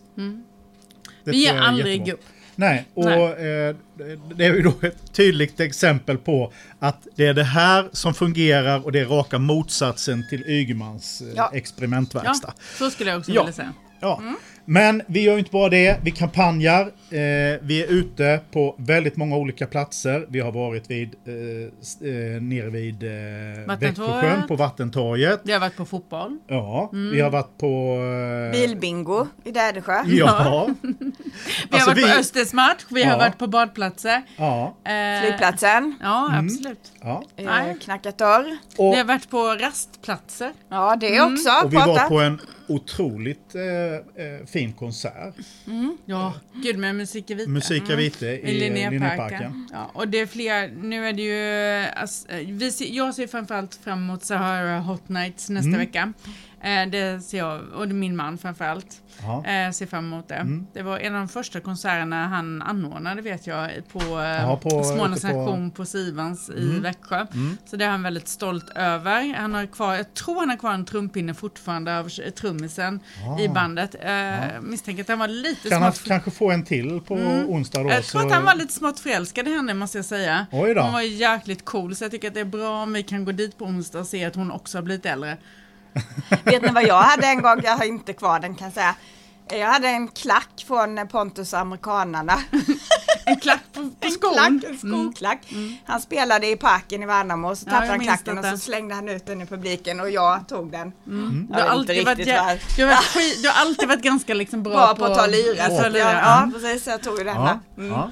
Det 1.23 1.31
Vi 1.31 1.37
ger 1.37 1.61
aldrig 1.61 2.13
upp. 2.13 2.23
Nej, 2.55 2.85
och 2.93 3.05
Nej. 3.05 3.21
Eh, 3.23 3.75
det 4.35 4.45
är 4.45 4.53
ju 4.53 4.61
då 4.61 4.73
ett 4.81 5.13
tydligt 5.13 5.59
exempel 5.59 6.17
på 6.17 6.51
att 6.79 7.07
det 7.15 7.25
är 7.27 7.33
det 7.33 7.43
här 7.43 7.89
som 7.91 8.13
fungerar 8.13 8.85
och 8.85 8.91
det 8.91 8.99
är 8.99 9.05
raka 9.05 9.39
motsatsen 9.39 10.25
till 10.29 10.43
Ygemans 10.47 11.21
eh, 11.21 11.27
Ja. 11.27 11.33
Ja, 11.51 11.57
experimentverkstad. 11.57 12.53
så 12.77 12.89
skulle 12.89 13.09
jag 13.09 13.19
också 13.19 13.31
Ja. 13.31 13.41
vilja 13.41 13.53
säga. 13.53 13.73
Ja. 13.99 14.21
Men 14.67 15.01
vi 15.07 15.21
gör 15.23 15.37
inte 15.37 15.51
bara 15.51 15.69
det, 15.69 15.99
vi 16.03 16.11
kampanjar, 16.11 16.81
eh, 16.81 17.59
vi 17.61 17.83
är 17.83 17.91
ute 17.91 18.39
på 18.51 18.75
väldigt 18.77 19.17
många 19.17 19.35
olika 19.37 19.67
platser. 19.67 20.25
Vi 20.29 20.39
har 20.39 20.51
varit 20.51 20.89
vid, 20.91 21.15
eh, 21.27 21.33
eh, 22.09 22.41
nere 22.41 22.69
vid 22.69 23.03
eh. 23.03 23.77
Växjösjön 23.79 24.47
på 24.47 24.55
Vattentorget. 24.55 25.41
Jag 25.43 25.55
har 25.55 25.59
varit 25.59 25.75
på 25.77 25.85
fotboll. 25.85 26.37
Ja, 26.47 26.89
vi 27.13 27.21
har 27.21 27.29
varit 27.29 27.57
på... 27.57 27.97
Eh, 28.45 28.59
Bilbingo 28.59 29.27
i 29.43 29.51
Dädersjö. 29.51 30.03
Ja. 30.05 30.67
Vi 30.81 31.77
Alltså, 31.77 31.89
har 31.89 31.95
varit 31.95 32.13
på 32.13 32.19
Östers 32.19 32.53
match, 32.53 32.85
vi 32.89 33.03
har 33.03 33.11
Ja. 33.11 33.17
varit 33.17 33.37
på 33.37 33.47
badplatser. 33.47 34.21
Ja, 34.37 34.75
Eh, 34.85 35.21
Flygplatsen. 35.21 35.95
Ja, 36.01 36.27
Mm. 36.31 36.45
absolut. 36.45 36.91
ja. 37.01 37.23
Eh, 37.37 37.45
Nej. 37.45 37.75
knackat 37.81 38.17
dörr. 38.17 38.57
Och, 38.77 38.93
Vi 38.93 38.97
har 38.97 39.03
varit 39.05 39.29
på 39.29 39.37
rastplatser. 39.59 40.51
Ja, 40.69 40.95
det 40.99 41.21
också. 41.21 41.49
och 41.65 41.73
vi 41.73 41.77
var 41.77 42.09
på 42.09 42.19
en 42.19 42.39
otroligt 42.67 43.55
eh, 43.55 43.63
eh, 44.25 44.45
fin 44.45 44.73
konsert. 44.73 45.35
Ja, 46.05 46.33
gud 46.63 46.77
med 46.77 46.95
Musik 46.95 47.29
i 47.29 47.33
Vita. 47.33 47.49
Musik 47.49 47.89
vite 47.89 48.25
I 48.27 48.29
i 48.51 48.59
Linnéparken. 48.59 48.91
Linnéparken. 48.93 49.69
Ja, 49.73 49.91
och 49.93 50.07
det 50.07 50.19
är 50.19 50.25
fler, 50.25 50.67
nu 50.81 51.07
är 51.07 51.13
det 51.13 51.21
ju, 51.21 51.85
alltså, 51.95 52.29
eh, 52.29 52.47
vi 52.47 52.71
ser, 52.71 52.85
jag 52.85 53.15
ser 53.15 53.27
framförallt 53.27 53.75
fram 53.83 53.99
emot 54.03 54.23
Sahara 54.23 54.79
Hot 54.79 55.09
Nights 55.09 55.49
nästa 55.49 55.67
Mm. 55.67 55.79
vecka. 55.79 56.13
Eh, 56.65 56.89
det 56.89 57.21
ser 57.23 57.37
jag, 57.37 57.61
och 57.75 57.87
min 57.87 58.15
man 58.15 58.37
framförallt. 58.37 59.01
Ja. 59.21 59.45
Eh, 59.45 59.71
ser 59.71 59.85
fram 59.85 60.05
emot 60.05 60.27
det. 60.27 60.35
Mm. 60.35 60.67
Det 60.73 60.81
var 60.81 60.99
en 60.99 61.13
av 61.15 61.19
de 61.19 61.27
första 61.27 61.59
konserterna 61.59 62.27
han 62.27 62.61
anordnade 62.61 63.21
vet 63.21 63.47
jag 63.47 63.71
på, 63.91 63.99
Ja, 64.21 64.59
på- 64.63 64.83
Smålands 64.83 65.23
ute 65.25 65.33
på- 65.33 65.39
Nation 65.39 65.71
på 65.71 65.85
Sivans 65.85 66.49
i 66.49 66.69
Mm. 66.69 66.81
Växjö. 66.81 67.25
Mm. 67.33 67.57
Så 67.65 67.75
det 67.75 67.85
är 67.85 67.89
han 67.89 68.03
väldigt 68.03 68.27
stolt 68.27 68.69
över. 68.75 69.33
Han 69.33 69.53
har 69.53 69.65
kvar, 69.65 69.95
jag 69.95 70.13
tror 70.13 70.39
han 70.39 70.49
har 70.49 70.57
kvar 70.57 70.73
en 70.73 70.85
trumpinne 70.85 71.33
fortfarande 71.33 71.99
av 71.99 72.09
trummisen 72.09 72.99
Ah. 73.27 73.39
i 73.39 73.49
bandet. 73.49 73.95
Eh, 74.01 74.61
Misstänker 74.61 75.03
att 75.03 75.09
han 75.09 75.19
var 75.19 75.27
lite 75.27 75.69
Kan 75.69 75.81
han 75.81 75.91
kanske 75.91 76.31
få 76.31 76.51
en 76.51 76.63
till 76.63 77.01
på 77.01 77.13
onsdag 77.47 77.83
då? 77.83 77.89
jag 77.89 78.03
tror 78.03 78.21
så- 78.21 78.27
att 78.27 78.33
han 78.33 78.45
var 78.45 78.55
lite 78.55 78.73
smått 78.73 78.99
förälskad 78.99 79.47
i 79.47 79.51
henne 79.55 79.73
måste 79.73 79.97
jag 79.97 80.05
säga. 80.05 80.45
Hon 80.51 80.75
var 80.93 81.01
jäkligt 81.01 81.65
cool 81.65 81.95
så 81.95 82.03
jag 82.03 82.11
tycker 82.11 82.27
att 82.27 82.33
det 82.33 82.39
är 82.39 82.45
bra 82.45 82.83
om 82.83 82.93
vi 82.93 83.03
kan 83.03 83.25
gå 83.25 83.31
dit 83.31 83.57
på 83.57 83.65
onsdag 83.65 83.99
och 83.99 84.07
se 84.07 84.25
att 84.25 84.35
hon 84.35 84.51
också 84.51 84.77
har 84.77 84.83
blivit 84.83 85.05
äldre. 85.05 85.37
Vet 86.43 86.61
ni 86.61 86.69
vad 86.71 86.83
jag 86.83 87.01
hade 87.01 87.27
en 87.27 87.41
gång? 87.41 87.61
Jag 87.63 87.77
har 87.77 87.85
inte 87.85 88.13
kvar 88.13 88.39
den 88.39 88.55
kan 88.55 88.65
jag 88.67 88.73
säga. 88.73 88.95
Jag 89.49 89.67
hade 89.67 89.87
en 89.87 90.07
klack 90.07 90.63
från 90.67 91.07
Pontus 91.07 91.53
och 91.53 91.59
amerikanarna. 91.59 92.39
En 93.27 93.39
klack 93.39 93.59
på, 93.73 93.81
på 93.81 93.89
En 93.99 94.11
skon. 94.11 94.33
klack, 94.33 94.47
en 94.47 94.63
Mm. 94.65 94.77
skoklack. 95.11 95.39
Han 95.85 96.01
spelade 96.01 96.47
i 96.47 96.55
parken 96.55 97.03
i 97.03 97.05
Värnamo, 97.05 97.55
så 97.55 97.63
Ja, 97.65 97.71
tappade 97.71 97.85
jag 97.87 97.91
han 97.93 98.03
klacken 98.05 98.37
och 98.37 98.45
så 98.45 98.57
slängde 98.57 98.95
han 98.95 99.09
ut 99.09 99.25
den 99.25 99.41
i 99.41 99.45
publiken 99.45 99.99
och 99.99 100.09
jag 100.09 100.47
tog 100.47 100.71
den. 100.71 100.91
Mm. 101.07 101.47
Du, 101.51 101.53
Jag 101.53 101.59
har 101.59 101.63
vet 101.63 101.71
alltid 101.71 101.95
inte 101.97 102.05
varit, 102.15 102.27
vad- 102.27 102.57
du, 102.77 102.83
har 102.85 103.41
du 103.41 103.47
har 103.49 103.55
alltid 103.61 103.87
varit 103.87 104.01
ganska 104.01 104.33
liksom 104.33 104.63
bra, 104.63 104.73
Bra 104.73 104.95
på 104.95 105.05
att 105.05 105.17
ta 105.17 105.25
lyra. 105.25 105.67
på 105.69 105.75
Så 105.83 105.89
lyra. 105.89 106.03
jag, 106.03 106.13
ja, 106.13 106.49
precis. 106.53 106.83
Så 106.83 106.89
jag 106.89 107.01
tog 107.03 107.17
den. 107.17 107.27
Ja, 107.27 107.59
Mm. 107.77 107.91
ja. 107.91 108.11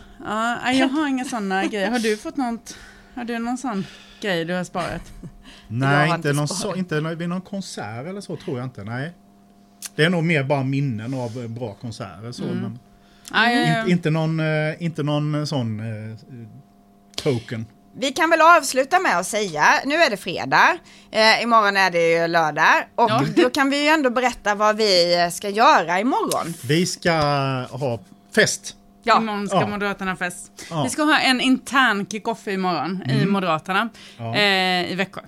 Ja, 0.63 0.72
jag 0.72 0.88
har 0.89 1.08
inga 1.08 1.26
sådana 1.26 1.65
grejer. 1.65 1.91
Har 1.91 2.00
du 2.00 2.17
fått 2.17 2.38
något? 2.38 2.76
Har 3.15 3.23
du 3.23 3.39
någon 3.39 3.58
sån 3.58 3.86
grej 4.21 4.45
du 4.45 4.54
har 4.54 4.63
sparat? 4.63 5.02
Nej, 5.67 5.95
har 6.10 6.15
inte, 6.15 6.30
inte 6.30 6.34
någon 6.39 6.47
sparat. 6.47 6.62
så, 6.62 6.76
inte 6.76 6.99
vid 6.99 7.30
någon 7.30 7.41
konsert 7.41 8.08
eller 8.08 8.21
så 8.21 8.36
tror 8.36 8.58
jag 8.58 8.65
inte. 8.65 8.84
Nej. 8.84 9.13
Det 9.95 10.04
är 10.06 10.10
nog 10.10 10.23
mer 10.23 10.43
bara 10.43 10.63
minnen 10.63 11.13
av 11.13 11.41
eh, 11.43 11.47
bra 11.47 11.73
konserter. 11.73 12.32
Så, 12.32 12.43
Mm. 12.43 12.58
men 12.62 12.80
Nej, 13.32 13.80
inte, 13.80 13.91
inte, 13.91 14.10
någon, 14.10 14.39
eh, 14.39 14.84
inte 14.84 15.04
någon 15.04 15.36
eh, 15.36 15.43
sån 15.45 15.80
eh, 15.80 16.17
token. 17.15 17.65
Vi 17.95 18.12
kan 18.12 18.30
väl 18.30 18.41
avsluta 18.41 18.99
med 18.99 19.17
att 19.17 19.28
säga, 19.28 19.63
nu 19.86 19.95
är 19.95 20.10
det 20.10 20.17
fredag, 20.17 20.78
eh, 21.12 21.43
imorgon 21.43 21.78
är 21.78 21.91
det 21.91 22.10
ju 22.21 22.28
lördag 22.28 22.84
och 22.95 23.10
Ja. 23.12 23.23
då 23.36 23.49
kan 23.49 23.69
vi 23.69 23.84
ju 23.84 23.88
ändå 23.89 24.10
berätta 24.10 24.56
vad 24.56 24.76
vi 24.78 25.30
ska 25.34 25.49
göra 25.49 25.99
imorgon. 25.99 26.54
Vi 26.67 26.86
ska 26.86 27.12
ha 27.71 27.99
fest. 28.36 28.76
Ja, 29.04 29.18
Imorgon 29.22 29.48
ska 29.48 29.58
Ja. 29.60 29.68
Moderaterna 29.68 30.16
fest. 30.16 30.52
Ja. 30.70 30.84
Vi 30.84 30.89
ska 30.89 31.04
ha 31.04 31.20
en 31.20 31.42
intern 31.42 32.06
kick-off 32.06 32.48
imorgon 32.48 33.04
i 33.10 33.26
Moderaterna 33.26 33.89
Ja. 34.18 34.36
eh, 34.36 34.92
i 34.92 34.96
Växjö. 34.96 35.22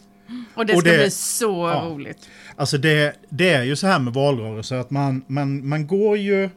Och 0.56 0.66
det 0.66 0.74
Och 0.74 0.80
ska 0.80 0.92
det- 0.92 0.98
bli 0.98 1.12
så 1.12 1.70
ja. 1.74 1.84
roligt. 1.90 2.30
Alltså 2.56 2.78
det, 2.78 3.16
det 3.30 3.50
är 3.50 3.64
ju 3.64 3.76
så 3.76 3.88
här 3.88 4.00
med 4.00 4.14
valrörelser 4.14 4.76
att 4.76 4.92
man, 4.92 5.24
man, 5.28 5.68
man 5.68 5.88
går 5.88 6.18
ju 6.18 6.50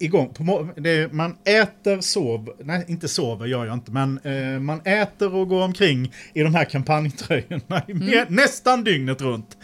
igång. 0.00 0.34
På, 0.34 0.68
det, 0.76 1.12
man 1.12 1.36
äter, 1.44 2.00
sover, 2.00 2.54
nej 2.64 2.84
inte 2.88 3.08
sover 3.08 3.46
gör 3.46 3.64
jag 3.66 3.74
inte, 3.74 3.90
men 3.90 4.18
eh, 4.24 4.60
man 4.60 4.80
äter 4.84 5.34
och 5.34 5.48
går 5.48 5.62
omkring 5.62 6.12
i 6.34 6.42
de 6.42 6.54
här 6.54 6.64
kampanjtröjorna 6.64 7.82
mer, 7.86 8.26
nästan 8.28 8.84
dygnet 8.84 9.22
runt. 9.22 9.56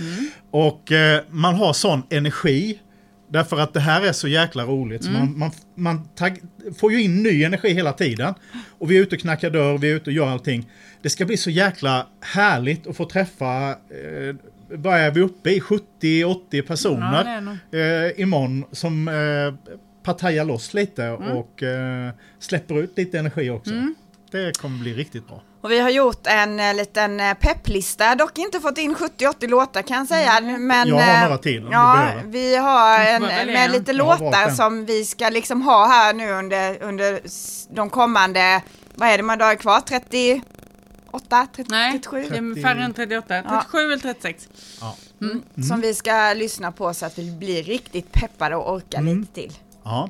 Och 0.51 0.93
eh, 0.93 1.21
man 1.31 1.55
har 1.55 1.73
sån 1.73 2.03
energi. 2.11 2.79
Därför 3.33 3.61
att 3.61 3.73
det 3.75 3.81
här 3.81 4.03
är 4.07 4.13
så 4.13 4.29
jäkla 4.29 4.65
roligt. 4.65 5.05
Så 5.05 5.11
man 5.11 5.39
man, 5.39 5.51
man 5.75 6.09
tag, 6.15 6.41
får 6.79 6.93
ju 6.93 7.03
in 7.03 7.23
ny 7.23 7.45
energi 7.45 7.73
hela 7.75 7.93
tiden. 7.93 8.35
Och 8.79 8.91
vi 8.91 8.97
är 8.97 9.03
ute 9.03 9.17
och 9.17 9.21
knackar 9.21 9.51
dörr, 9.51 9.79
vi 9.79 9.91
är 9.91 9.95
ute 9.95 10.11
och 10.11 10.15
gör 10.15 10.29
allting. 10.29 10.71
Det 11.03 11.11
ska 11.11 11.25
bli 11.25 11.37
så 11.37 11.51
jäkla 11.51 12.07
härligt 12.21 12.87
att 12.87 12.97
få 12.97 13.05
träffa, 13.05 13.69
eh, 13.71 14.37
vad 14.69 14.99
är 14.99 15.11
vi 15.11 15.21
uppe 15.21 15.51
i, 15.51 15.61
70-80 15.61 15.81
Ja, 16.01 16.41
det 16.51 16.63
personer 16.63 17.41
nog. 17.41 17.57
eh, 17.81 18.21
imorgon 18.21 18.65
som 18.73 19.09
eh, 19.09 19.75
partajar 20.03 20.45
loss 20.45 20.75
lite 20.75 21.11
och 21.11 21.63
eh, 21.63 22.11
släpper 22.39 22.79
ut 22.79 22.93
lite 22.97 23.19
energi 23.19 23.51
också. 23.51 23.71
Det 24.31 24.59
kommer 24.59 24.79
bli 24.79 24.95
riktigt 24.95 25.29
bra. 25.29 25.43
Och 25.63 25.71
vi 25.71 25.79
har 25.81 25.91
gjort 25.91 26.27
en 26.27 26.61
eh, 26.61 26.75
liten 26.75 27.21
eh, 27.21 27.35
pepplista, 27.35 28.15
dock 28.15 28.39
inte 28.39 28.61
fått 28.61 28.79
in 28.79 28.95
70-80 28.95 29.49
låtar 29.49 29.83
kan 29.83 29.97
jag 29.97 30.09
säga. 30.09 30.41
Men, 30.41 30.89
Jag 30.89 30.97
har 30.97 31.15
eh, 31.15 31.23
några 31.23 31.39
till 31.39 31.59
om 31.59 31.65
du 31.71 31.73
Ja, 31.73 31.97
behöver. 31.97 32.23
vi 32.27 32.57
har 32.57 32.99
en, 32.99 33.23
med 33.23 33.57
en. 33.65 33.73
lite 33.73 33.93
Jag 33.93 34.05
har 34.05 34.09
valt 34.09 34.21
låtar 34.21 34.43
en. 34.49 34.57
som 34.57 34.87
vi 34.87 35.05
ska 35.05 35.29
liksom 35.29 35.63
ha 35.63 35.87
här 35.87 36.15
nu 36.15 36.31
under, 36.33 36.83
under 36.83 37.21
s- 37.25 37.69
de 37.71 37.91
kommande, 37.91 38.63
vad 38.95 39.09
är 39.09 39.17
det 39.17 39.23
man 39.23 39.39
dagar 39.39 39.55
kvar? 39.55 39.81
38, 39.81 41.47
30, 41.57 41.71
Nej, 41.71 41.93
37? 41.93 42.27
det 42.31 42.37
är 42.37 42.63
färre 42.63 42.83
än 42.85 42.95
38. 42.95 43.43
37 43.43 43.79
eller 43.79 43.97
36. 43.99 44.49
Ja. 44.81 44.97
Som 45.69 45.81
vi 45.81 45.95
ska 45.95 46.33
lyssna 46.33 46.73
på 46.73 46.95
så 46.95 47.07
att 47.07 47.19
vi 47.19 47.31
blir 47.31 47.63
riktigt 47.63 48.13
peppade 48.13 48.57
och 48.57 48.73
orkar 48.75 48.99
Mm. 48.99 49.21
lite 49.21 49.33
till. 49.35 49.53
Ja. 49.85 50.09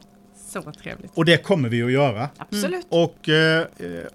Så 0.52 0.72
trevligt. 0.72 1.10
Och 1.14 1.24
det 1.24 1.36
kommer 1.36 1.68
vi 1.68 1.82
att 1.82 1.92
göra. 1.92 2.28
Absolut. 2.36 2.86
Och 2.88 3.28
eh, 3.28 3.66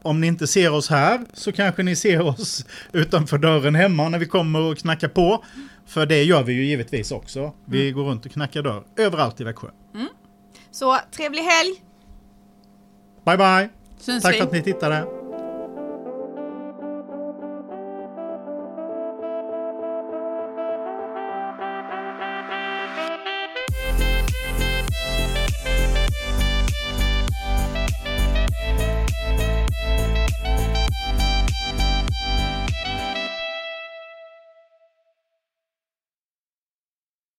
om 0.01 0.21
ni 0.21 0.27
inte 0.27 0.47
ser 0.47 0.73
oss 0.73 0.89
här 0.89 1.25
så 1.33 1.51
kanske 1.51 1.83
ni 1.83 1.95
ser 1.95 2.21
oss 2.21 2.65
utanför 2.91 3.37
dörren 3.37 3.75
hemma 3.75 4.09
när 4.09 4.19
vi 4.19 4.25
kommer 4.25 4.59
och 4.61 4.77
knackar 4.77 5.07
på. 5.07 5.43
För 5.85 6.05
det 6.05 6.23
gör 6.23 6.43
vi 6.43 6.53
ju 6.53 6.65
givetvis 6.65 7.11
också. 7.11 7.53
Vi 7.65 7.91
går 7.91 8.03
runt 8.03 8.25
och 8.25 8.31
knackar 8.31 8.61
dörr 8.61 8.83
överallt 8.97 9.41
i 9.41 9.43
Växjö. 9.43 9.67
Så 10.71 10.97
trevlig 11.11 11.41
helg! 11.41 11.83
Bye 13.25 13.37
bye! 13.37 13.69
Syns 13.99 14.23
Tack 14.23 14.33
vi. 14.33 14.37
för 14.37 14.45
att 14.45 14.51
ni 14.51 14.63
tittade. 14.63 15.16